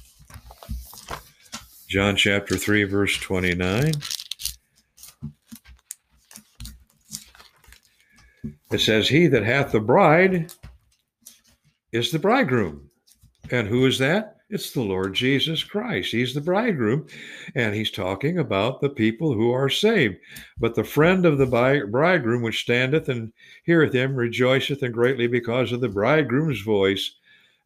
John 1.89 2.17
chapter 2.17 2.57
3 2.57 2.85
verse 2.85 3.17
29. 3.19 3.93
It 8.71 8.81
says 8.81 9.09
he 9.09 9.29
that 9.29 9.45
hath 9.45 9.73
the 9.73 9.81
bride 9.81 10.53
is 11.93 12.11
the 12.11 12.19
bridegroom. 12.19 12.91
And 13.51 13.69
who 13.69 13.87
is 13.87 13.99
that? 13.99 14.36
It's 14.49 14.71
the 14.71 14.83
Lord 14.83 15.13
Jesus 15.13 15.65
Christ. 15.65 16.13
He's 16.13 16.33
the 16.33 16.41
bridegroom, 16.41 17.09
and 17.57 17.75
he's 17.75 17.91
talking 17.91 18.39
about 18.39 18.81
the 18.81 18.89
people 18.89 19.33
who 19.33 19.51
are 19.51 19.69
saved. 19.69 20.19
But 20.57 20.77
the 20.77 20.85
friend 20.85 21.27
of 21.27 21.39
the 21.39 21.47
bridegroom, 21.91 22.43
which 22.43 22.61
standeth 22.61 23.09
and 23.09 23.33
heareth 23.65 23.93
him, 23.93 24.15
rejoiceth 24.15 24.85
and 24.85 24.95
greatly 24.95 25.27
because 25.27 25.73
of 25.73 25.81
the 25.81 25.89
bridegroom's 25.89 26.61
voice. 26.61 27.17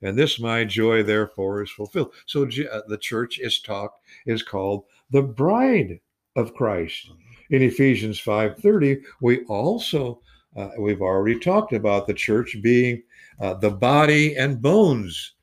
And 0.01 0.17
this 0.17 0.41
my 0.41 0.65
joy, 0.65 1.03
therefore, 1.03 1.63
is 1.63 1.71
fulfilled. 1.71 2.15
So 2.25 2.45
uh, 2.45 2.81
the 2.89 2.99
church 2.99 3.39
is 3.41 3.61
talked 3.61 4.03
is 4.25 4.43
called 4.43 4.85
the 5.11 5.23
bride 5.23 6.01
of 6.35 6.55
Christ. 6.55 7.11
In 7.51 7.61
Ephesians 7.61 8.19
five 8.19 8.57
thirty, 8.57 9.03
we 9.21 9.45
also 9.45 10.23
uh, 10.57 10.71
we've 10.79 11.03
already 11.03 11.39
talked 11.39 11.75
about 11.75 12.07
the 12.07 12.15
church 12.15 12.57
being 12.63 13.03
uh, 13.39 13.53
the 13.53 13.71
body 13.71 14.37
and 14.37 14.63
bones 14.63 15.35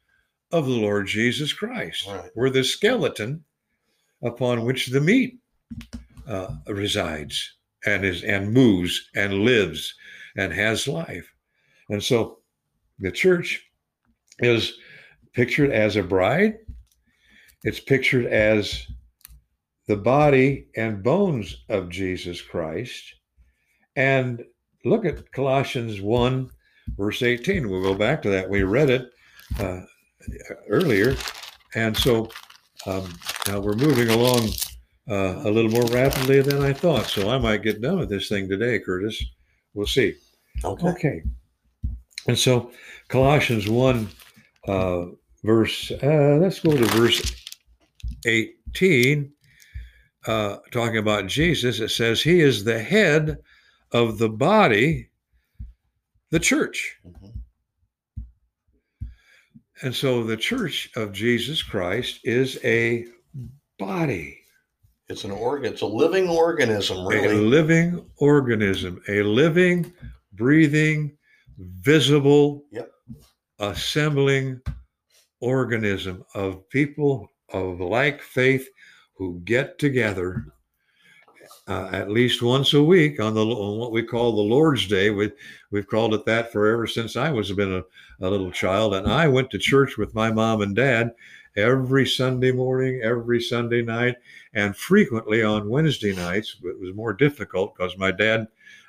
of 0.52 0.66
the 0.66 0.72
Lord 0.72 1.08
Jesus 1.08 1.54
Christ. 1.54 2.08
Right. 2.08 2.30
We're 2.36 2.50
the 2.50 2.64
skeleton 2.64 3.44
upon 4.24 4.64
which 4.66 4.88
the 4.88 5.02
meat 5.02 5.40
uh, 6.28 6.56
resides 6.68 7.54
and 7.86 8.06
is 8.06 8.24
and 8.24 8.52
moves 8.52 9.10
and 9.16 9.46
lives 9.46 9.94
and 10.36 10.54
has 10.54 10.88
life. 10.88 11.30
And 11.90 12.04
so 12.04 12.40
the 13.00 13.12
church 13.12 13.64
is 14.40 14.74
pictured 15.34 15.72
as 15.72 15.96
a 15.96 16.04
bride. 16.04 16.58
It's 17.64 17.80
pictured 17.80 18.26
as 18.26 18.88
the 19.88 19.98
body 19.98 20.68
and 20.76 21.04
bones 21.04 21.64
of 21.70 21.90
Jesus 21.90 22.42
Christ. 22.42 23.04
And 23.96 24.44
look 24.86 25.06
at 25.06 25.32
Colossians 25.32 26.02
1, 26.02 26.50
verse 26.98 27.22
18. 27.24 27.70
We'll 27.70 27.82
go 27.82 27.96
back 27.96 28.22
to 28.24 28.30
that. 28.30 28.50
We 28.50 28.64
read 28.64 28.90
it 28.90 29.10
uh, 29.60 29.82
earlier. 30.70 31.16
And 31.76 31.96
so 31.96 32.30
um, 32.86 33.14
now 33.48 33.60
we're 33.60 33.76
moving 33.76 34.10
along 34.10 34.50
uh, 35.10 35.42
a 35.48 35.52
little 35.52 35.72
more 35.72 35.86
rapidly 35.86 36.42
than 36.42 36.62
I 36.62 36.74
thought. 36.74 37.06
So 37.08 37.30
I 37.30 37.38
might 37.38 37.64
get 37.64 37.82
done 37.82 38.00
with 38.00 38.10
this 38.10 38.30
thing 38.30 38.50
today, 38.50 38.80
Curtis. 38.80 39.22
We'll 39.74 39.88
see. 39.88 40.16
Okay. 40.64 40.88
Okay. 40.88 41.24
And 42.28 42.38
so 42.38 42.72
Colossians 43.08 43.70
1, 43.70 44.10
uh, 44.68 45.06
verse, 45.44 45.92
uh, 45.92 46.38
let's 46.42 46.60
go 46.60 46.76
to 46.76 46.86
verse 46.86 47.46
18, 48.26 49.32
uh, 50.26 50.58
talking 50.72 50.98
about 50.98 51.28
Jesus. 51.28 51.80
It 51.80 51.90
says, 51.90 52.22
He 52.22 52.42
is 52.42 52.64
the 52.64 52.80
head 52.80 53.38
of 53.92 54.18
the 54.18 54.30
body, 54.30 55.10
the 56.32 56.40
church. 56.40 56.98
Mhm. 57.08 57.37
And 59.84 59.94
so 59.96 60.24
the 60.24 60.38
church 60.38 60.90
of 60.96 61.12
Jesus 61.12 61.62
Christ 61.62 62.20
is 62.24 62.60
a 62.64 63.06
body, 63.78 64.40
It's 65.10 65.24
an 65.24 65.32
organ. 65.32 65.72
It's 65.72 65.82
a 65.82 65.86
living 65.88 66.28
organism, 66.28 67.06
really. 67.08 67.28
a 67.38 67.42
living 67.42 68.06
organism, 68.18 69.02
a 69.08 69.22
living, 69.24 69.94
breathing, 70.34 71.16
visible, 71.58 72.66
Yep. 72.72 72.92
assembling 73.60 74.62
organism 75.40 76.24
of 76.36 76.68
people 76.70 77.30
of 77.54 77.80
like 77.80 78.22
faith 78.22 78.68
who 79.16 79.40
get 79.46 79.80
together 79.80 80.46
uh, 81.68 81.90
at 81.92 82.10
least 82.10 82.42
once 82.42 82.74
a 82.74 82.84
week 82.84 83.20
on 83.20 83.34
the 83.34 83.46
on 83.46 83.78
what 83.78 83.92
we 83.92 84.02
call 84.02 84.36
the 84.36 84.42
Lord's 84.42 84.88
Day. 84.88 85.10
We 85.10 85.32
we've 85.72 85.88
called 85.88 86.14
it 86.14 86.26
that 86.26 86.52
forever 86.52 86.88
since 86.88 87.16
I 87.16 87.30
was 87.30 87.52
been 87.52 87.74
a, 87.74 87.84
a 88.26 88.30
little 88.30 88.52
child, 88.52 88.96
and 88.96 89.08
I 89.08 89.28
went 89.28 89.52
to 89.52 89.58
church 89.58 89.98
with 89.98 90.16
my 90.16 90.32
mom 90.32 90.62
and 90.62 90.76
dad 90.76 91.14
every 91.58 92.06
Sunday 92.06 92.52
morning, 92.52 93.02
every 93.04 93.42
Sunday 93.42 93.82
night, 93.82 94.16
and 94.54 94.78
frequently 94.78 95.44
on 95.44 95.70
Wednesday 95.70 96.16
nights. 96.16 96.56
It 96.64 96.80
was 96.80 96.96
more 96.96 97.14
difficult 97.14 97.76
because 97.76 97.98
my 97.98 98.12
dad 98.12 98.48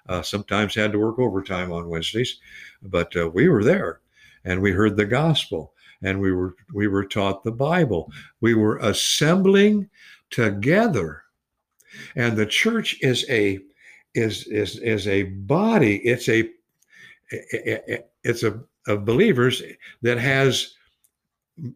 uh, 0.08 0.22
sometimes 0.22 0.74
had 0.74 0.92
to 0.92 0.98
work 0.98 1.18
overtime 1.18 1.72
on 1.72 1.88
Wednesdays, 1.88 2.38
but 2.82 3.14
uh, 3.16 3.28
we 3.28 3.48
were 3.48 3.64
there, 3.64 4.00
and 4.44 4.62
we 4.62 4.70
heard 4.70 4.96
the 4.96 5.04
gospel, 5.04 5.72
and 6.02 6.20
we 6.20 6.32
were 6.32 6.54
we 6.72 6.86
were 6.86 7.04
taught 7.04 7.42
the 7.42 7.50
Bible. 7.50 8.12
We 8.40 8.54
were 8.54 8.78
assembling 8.78 9.90
together 10.30 11.24
and 12.16 12.36
the 12.36 12.46
church 12.46 12.96
is 13.02 13.24
a 13.28 13.58
is 14.14 14.46
is 14.46 14.78
is 14.78 15.06
a 15.08 15.24
body. 15.24 15.96
It's 15.98 16.28
a 16.28 16.50
it's 18.24 18.42
a 18.42 18.60
of 18.86 19.04
believers 19.04 19.62
that 20.02 20.18
has 20.18 20.74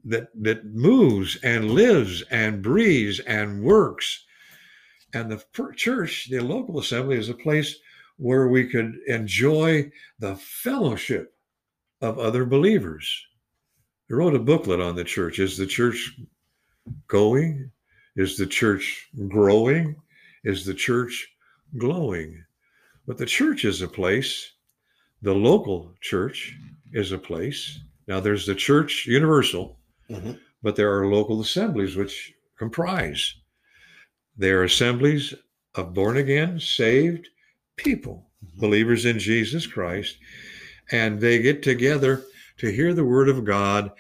that 0.05 0.29
that 0.43 0.65
moves 0.67 1.37
and 1.43 1.71
lives 1.71 2.23
and 2.31 2.63
breathes 2.63 3.21
and 3.21 3.63
works. 3.63 4.25
And 5.15 5.31
the 5.31 5.45
church 5.77 6.29
the 6.31 6.41
local 6.41 6.81
assembly 6.81 7.17
is 7.17 7.29
a 7.29 7.35
place 7.35 7.77
where 8.17 8.49
we 8.49 8.69
could 8.69 8.97
enjoy 9.07 9.91
the 10.19 10.37
fellowship 10.37 11.35
of 12.01 12.19
other 12.19 12.45
believers. 12.45 13.27
I 14.11 14.15
wrote 14.15 14.35
a 14.35 14.39
booklet 14.39 14.81
on 14.81 14.95
the 14.95 15.05
church. 15.05 15.39
Is 15.39 15.57
the 15.57 15.67
church 15.67 16.19
going? 17.09 17.71
Is 18.17 18.37
the 18.37 18.47
church 18.47 19.09
growing 19.29 19.97
is 20.45 20.65
the 20.65 20.75
church 20.75 21.29
glowing. 21.79 22.45
But 23.07 23.19
the 23.19 23.27
church 23.27 23.65
is 23.65 23.83
a 23.83 23.89
place, 23.89 24.53
the 25.23 25.35
local 25.35 25.95
church 26.01 26.57
is 26.93 27.13
a 27.13 27.19
place. 27.19 27.81
Now, 28.07 28.21
there's 28.21 28.47
the 28.47 28.55
church 28.55 29.07
universal, 29.07 29.79
mm-hmm. 30.11 30.33
but 30.63 30.77
there 30.77 30.97
are 30.97 31.07
local 31.07 31.41
assemblies 31.41 31.97
which 31.97 32.35
comprise. 32.59 33.35
They 34.37 34.51
are 34.51 34.65
assemblies 34.65 35.35
of 35.75 35.95
born 35.95 36.17
again, 36.17 36.59
saved 36.61 37.29
people, 37.77 38.31
mm-hmm. 38.45 38.61
believers 38.61 39.05
in 39.05 39.19
Jesus 39.19 39.67
Christ, 39.67 40.17
and 40.91 41.21
they 41.21 41.41
get 41.41 41.63
together 41.63 42.25
to 42.59 42.71
hear 42.71 42.95
the 42.95 43.05
word 43.05 43.29
of 43.29 43.45
God 43.45 43.93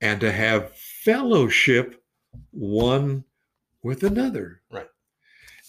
and 0.00 0.20
to 0.20 0.32
have 0.32 0.76
fellowship 0.76 2.02
one 2.50 3.24
with 3.82 4.02
another. 4.02 4.60
Right. 4.70 4.86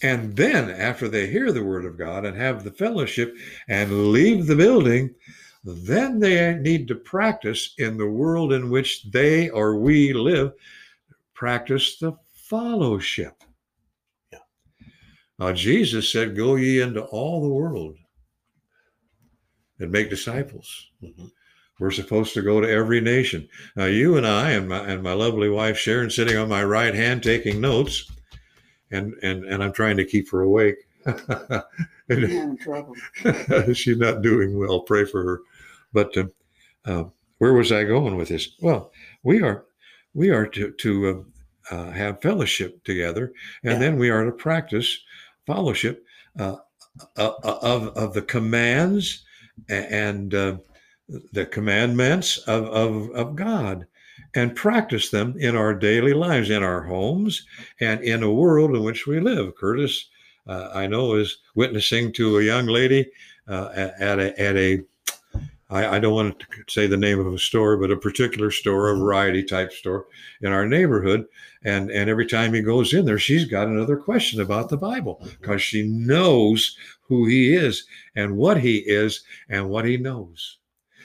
And 0.02 0.36
then, 0.36 0.68
after 0.68 1.08
they 1.08 1.28
hear 1.28 1.52
the 1.52 1.62
word 1.62 1.84
of 1.84 1.96
God 1.96 2.24
and 2.24 2.36
have 2.36 2.64
the 2.64 2.72
fellowship 2.72 3.36
and 3.68 4.08
leave 4.08 4.46
the 4.46 4.56
building, 4.56 5.14
then 5.64 6.18
they 6.18 6.54
need 6.56 6.88
to 6.88 6.96
practice 6.96 7.74
in 7.78 7.96
the 7.96 8.08
world 8.08 8.52
in 8.52 8.68
which 8.68 9.04
they 9.04 9.48
or 9.48 9.76
we 9.76 10.12
live, 10.12 10.52
practice 11.34 11.98
the 11.98 12.14
fellowship. 12.34 13.44
Yeah. 14.32 14.38
Now, 15.38 15.52
Jesus 15.52 16.10
said, 16.10 16.36
Go 16.36 16.56
ye 16.56 16.80
into 16.80 17.02
all 17.02 17.40
the 17.40 17.54
world 17.54 17.96
and 19.78 19.92
make 19.92 20.10
disciples. 20.10 20.90
Mm-hmm. 21.00 21.26
We're 21.78 21.90
supposed 21.92 22.34
to 22.34 22.42
go 22.42 22.60
to 22.60 22.68
every 22.68 23.00
nation. 23.00 23.48
Now, 23.76 23.86
you 23.86 24.16
and 24.16 24.26
I 24.26 24.50
and 24.52 24.68
my, 24.68 24.78
and 24.78 25.02
my 25.02 25.12
lovely 25.12 25.48
wife 25.48 25.78
Sharon 25.78 26.10
sitting 26.10 26.36
on 26.36 26.48
my 26.48 26.62
right 26.62 26.94
hand 26.94 27.22
taking 27.22 27.60
notes 27.60 28.10
and 28.92 29.14
and 29.22 29.44
and 29.44 29.62
I'm 29.62 29.72
trying 29.72 29.96
to 29.96 30.04
keep 30.04 30.30
her 30.30 30.42
awake. 30.42 30.76
trouble. 32.58 32.94
She's 33.74 33.98
not 33.98 34.22
doing 34.22 34.56
well. 34.58 34.80
Pray 34.80 35.04
for 35.04 35.24
her. 35.24 35.40
But 35.92 36.16
uh, 36.16 36.26
uh, 36.84 37.04
where 37.38 37.54
was 37.54 37.72
I 37.72 37.84
going 37.84 38.16
with 38.16 38.28
this? 38.28 38.50
Well, 38.60 38.92
we 39.22 39.42
are 39.42 39.64
we 40.14 40.30
are 40.30 40.46
to 40.46 40.70
to 40.70 41.26
uh, 41.70 41.74
uh 41.74 41.90
have 41.90 42.22
fellowship 42.22 42.84
together, 42.84 43.32
and 43.64 43.74
yeah. 43.74 43.78
then 43.78 43.96
we 43.98 44.10
are 44.10 44.24
to 44.24 44.32
practice 44.32 44.98
fellowship 45.46 46.04
uh, 46.38 46.56
uh, 47.16 47.32
of 47.42 47.88
of 47.96 48.14
the 48.14 48.22
commands 48.22 49.24
and 49.68 50.34
the 51.32 51.46
commandments 51.46 52.38
of, 52.38 52.64
of, 52.64 53.10
of 53.10 53.36
God 53.36 53.86
and 54.34 54.56
practice 54.56 55.10
them 55.10 55.34
in 55.38 55.56
our 55.56 55.74
daily 55.74 56.14
lives, 56.14 56.50
in 56.50 56.62
our 56.62 56.82
homes, 56.82 57.46
and 57.80 58.02
in 58.02 58.22
a 58.22 58.32
world 58.32 58.74
in 58.74 58.82
which 58.82 59.06
we 59.06 59.20
live. 59.20 59.54
Curtis, 59.56 60.08
uh, 60.46 60.70
I 60.74 60.86
know, 60.86 61.14
is 61.14 61.38
witnessing 61.54 62.12
to 62.14 62.38
a 62.38 62.42
young 62.42 62.66
lady 62.66 63.10
uh, 63.46 63.90
at 63.98 64.18
a, 64.18 64.40
at 64.40 64.56
a 64.56 64.82
I, 65.72 65.96
I 65.96 65.98
don't 65.98 66.14
want 66.14 66.38
to 66.38 66.46
say 66.68 66.86
the 66.86 66.98
name 66.98 67.18
of 67.18 67.32
a 67.32 67.38
store, 67.38 67.78
but 67.78 67.90
a 67.90 67.96
particular 67.96 68.50
store, 68.50 68.90
a 68.90 68.96
variety 68.96 69.42
type 69.42 69.72
store 69.72 70.06
in 70.42 70.52
our 70.52 70.66
neighborhood. 70.66 71.24
And, 71.64 71.90
and 71.90 72.10
every 72.10 72.26
time 72.26 72.52
he 72.52 72.60
goes 72.60 72.92
in 72.92 73.06
there, 73.06 73.18
she's 73.18 73.46
got 73.46 73.68
another 73.68 73.96
question 73.96 74.40
about 74.40 74.68
the 74.68 74.76
Bible 74.76 75.26
because 75.40 75.62
she 75.62 75.88
knows 75.88 76.76
who 77.08 77.26
he 77.26 77.54
is 77.54 77.86
and 78.14 78.36
what 78.36 78.60
he 78.60 78.78
is 78.78 79.24
and 79.48 79.70
what 79.70 79.86
he 79.86 79.96
knows. 79.96 80.58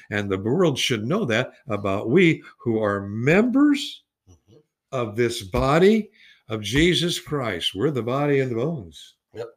And 0.10 0.30
the 0.30 0.38
world 0.38 0.78
should 0.80 1.06
know 1.06 1.26
that 1.26 1.52
about 1.68 2.10
we 2.10 2.44
who 2.60 2.82
are 2.82 3.08
members 3.08 4.04
mm-hmm. 4.30 4.58
of 4.92 5.16
this 5.16 5.44
body 5.44 6.10
of 6.50 6.62
Jesus 6.62 7.20
Christ. 7.20 7.76
We're 7.76 7.92
the 7.92 8.04
body 8.04 8.40
and 8.40 8.52
the 8.52 8.56
bones. 8.56 9.16
Yep. 9.34 9.48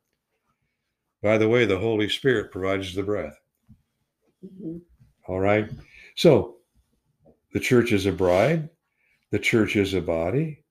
By 1.22 1.38
the 1.38 1.48
way, 1.48 1.66
the 1.66 1.78
Holy 1.78 2.08
Spirit 2.08 2.50
provides 2.50 2.94
the 2.94 3.02
breath. 3.02 3.38
Mm-hmm. 4.44 4.78
All 5.28 5.40
right. 5.40 5.70
So 6.16 6.56
the 7.52 7.60
church 7.60 7.92
is 7.92 8.06
a 8.06 8.12
bride, 8.12 8.68
the 9.30 9.38
church 9.38 9.76
is 9.76 9.94
a 9.94 10.00
body, 10.00 10.64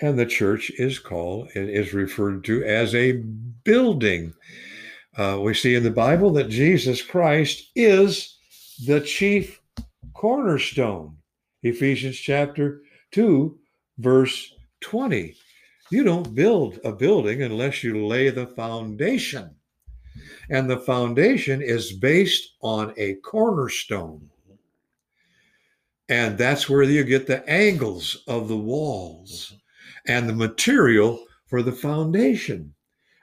and 0.00 0.18
the 0.18 0.26
church 0.26 0.70
is 0.78 0.98
called 0.98 1.48
and 1.54 1.70
is 1.70 1.94
referred 1.94 2.44
to 2.44 2.64
as 2.64 2.94
a 2.94 3.12
building. 3.64 4.34
Uh, 5.16 5.38
we 5.40 5.54
see 5.54 5.74
in 5.74 5.82
the 5.82 5.90
Bible 5.90 6.32
that 6.32 6.48
Jesus 6.48 7.00
Christ 7.00 7.70
is 7.74 8.33
the 8.78 9.00
chief 9.00 9.60
cornerstone. 10.14 11.16
Ephesians 11.62 12.16
chapter 12.16 12.82
2, 13.12 13.58
verse 13.98 14.54
20. 14.80 15.34
You 15.90 16.04
don't 16.04 16.34
build 16.34 16.80
a 16.84 16.92
building 16.92 17.42
unless 17.42 17.84
you 17.84 18.06
lay 18.06 18.30
the 18.30 18.48
foundation. 18.48 19.54
And 20.50 20.68
the 20.68 20.78
foundation 20.78 21.62
is 21.62 21.92
based 21.92 22.54
on 22.62 22.92
a 22.96 23.14
cornerstone. 23.16 24.28
And 26.08 26.36
that's 26.36 26.68
where 26.68 26.82
you 26.82 27.04
get 27.04 27.26
the 27.26 27.48
angles 27.48 28.24
of 28.26 28.48
the 28.48 28.56
walls 28.56 29.54
and 30.06 30.28
the 30.28 30.34
material 30.34 31.24
for 31.46 31.62
the 31.62 31.72
foundation 31.72 32.73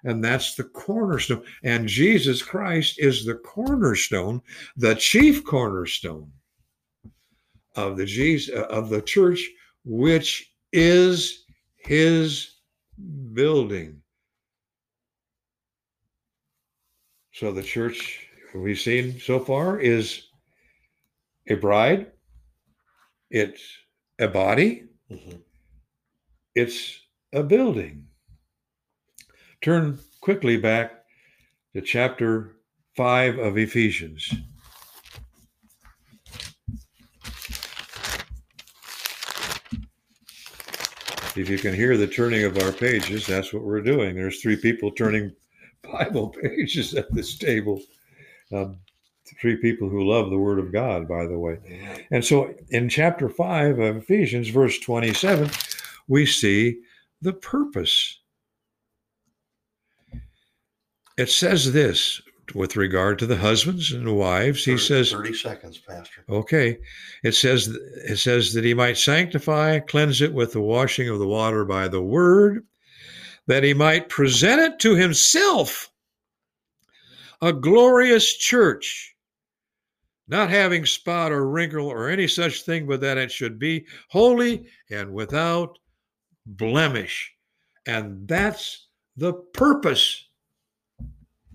and 0.04 0.24
that's 0.24 0.56
the 0.56 0.64
cornerstone. 0.64 1.44
And 1.64 1.88
Jesus 1.88 2.42
Christ 2.42 2.96
is 2.98 3.26
the 3.26 3.36
cornerstone, 3.36 4.42
the 4.78 4.96
chief 4.96 5.44
cornerstone 5.46 6.32
of 7.76 7.98
the 7.98 8.06
Jesus 8.06 8.54
of 8.70 8.90
the 8.90 9.02
church, 9.02 9.48
which 9.86 10.54
is 10.74 11.46
his 11.78 12.56
building. 13.34 14.02
So 17.34 17.52
the 17.52 17.64
church 17.64 18.28
we've 18.54 18.80
seen 18.80 19.20
so 19.20 19.40
far 19.40 19.80
is 19.80 20.28
a 21.48 21.56
bride, 21.56 22.12
it's 23.30 23.62
a 24.20 24.28
body, 24.28 24.84
mm-hmm. 25.10 25.38
it's 26.54 27.00
a 27.34 27.42
building. 27.42 28.08
Turn 29.62 30.00
quickly 30.22 30.58
back 30.58 31.04
to 31.76 31.82
chapter 31.82 32.56
5 32.98 33.38
of 33.38 33.60
Ephesians. 33.60 34.34
If 41.36 41.48
you 41.48 41.60
can 41.60 41.76
hear 41.76 41.96
the 41.96 42.08
turning 42.08 42.44
of 42.44 42.58
our 42.58 42.72
pages, 42.72 43.28
that's 43.28 43.54
what 43.54 43.64
we're 43.64 43.82
doing. 43.82 44.16
There's 44.16 44.42
three 44.42 44.58
people 44.58 44.92
turning 44.92 45.32
Bible 45.84 46.30
pages 46.30 46.96
at 46.96 47.14
this 47.14 47.38
table. 47.38 47.80
Um, 48.52 48.80
three 49.40 49.58
people 49.58 49.90
who 49.90 50.10
love 50.10 50.32
the 50.32 50.40
Word 50.40 50.58
of 50.58 50.74
God, 50.74 51.08
by 51.08 51.28
the 51.28 51.38
way. 51.38 51.60
And 52.10 52.26
so 52.26 52.54
in 52.70 52.90
chapter 52.90 53.30
5 53.30 53.78
of 53.78 53.98
Ephesians, 53.98 54.50
verse 54.50 54.80
27, 54.80 55.52
we 56.08 56.26
see 56.26 56.82
the 57.22 57.34
purpose 57.34 58.21
it 61.18 61.30
says 61.30 61.72
this 61.74 62.22
with 62.56 62.76
regard 62.76 63.20
to 63.20 63.26
the 63.26 63.38
husbands 63.38 63.92
and 63.92 64.06
the 64.06 64.14
wives. 64.14 64.66
He 64.66 64.78
says 64.78 65.12
30 65.12 65.34
seconds, 65.34 65.78
Pastor. 65.78 66.24
Okay. 66.30 66.80
It 67.24 67.34
says 67.34 67.68
it 67.68 68.18
says 68.18 68.54
that 68.54 68.64
he 68.64 68.74
might 68.74 68.98
sanctify, 68.98 69.80
cleanse 69.80 70.22
it 70.22 70.34
with 70.34 70.54
the 70.54 70.62
washing 70.62 71.10
of 71.10 71.20
the 71.20 71.28
water 71.28 71.66
by 71.66 71.88
the 71.88 72.02
word, 72.02 72.66
that 73.48 73.64
he 73.64 73.74
might 73.74 74.10
present 74.10 74.62
it 74.62 74.80
to 74.80 74.96
himself 74.96 75.92
a 77.42 77.52
glorious 77.52 78.38
church, 78.38 79.16
not 80.28 80.50
having 80.50 80.86
spot 80.86 81.32
or 81.32 81.50
wrinkle 81.50 81.88
or 81.88 82.10
any 82.10 82.28
such 82.28 82.62
thing, 82.64 82.86
but 82.88 83.02
that 83.02 83.18
it 83.18 83.32
should 83.32 83.58
be 83.58 83.86
holy 84.10 84.68
and 84.92 85.12
without 85.12 85.80
blemish. 86.46 87.34
And 87.88 88.28
that's 88.28 88.88
the 89.18 89.34
purpose 89.34 90.28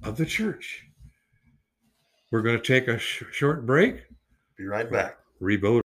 of 0.02 0.16
the 0.16 0.26
church. 0.26 0.84
We're 2.30 2.42
going 2.42 2.60
to 2.60 2.62
take 2.62 2.88
a 2.88 2.98
sh- 2.98 3.22
short 3.32 3.66
break. 3.66 4.04
Be 4.58 4.64
right 4.64 4.90
back. 4.90 5.18
Reboot. 5.40 5.62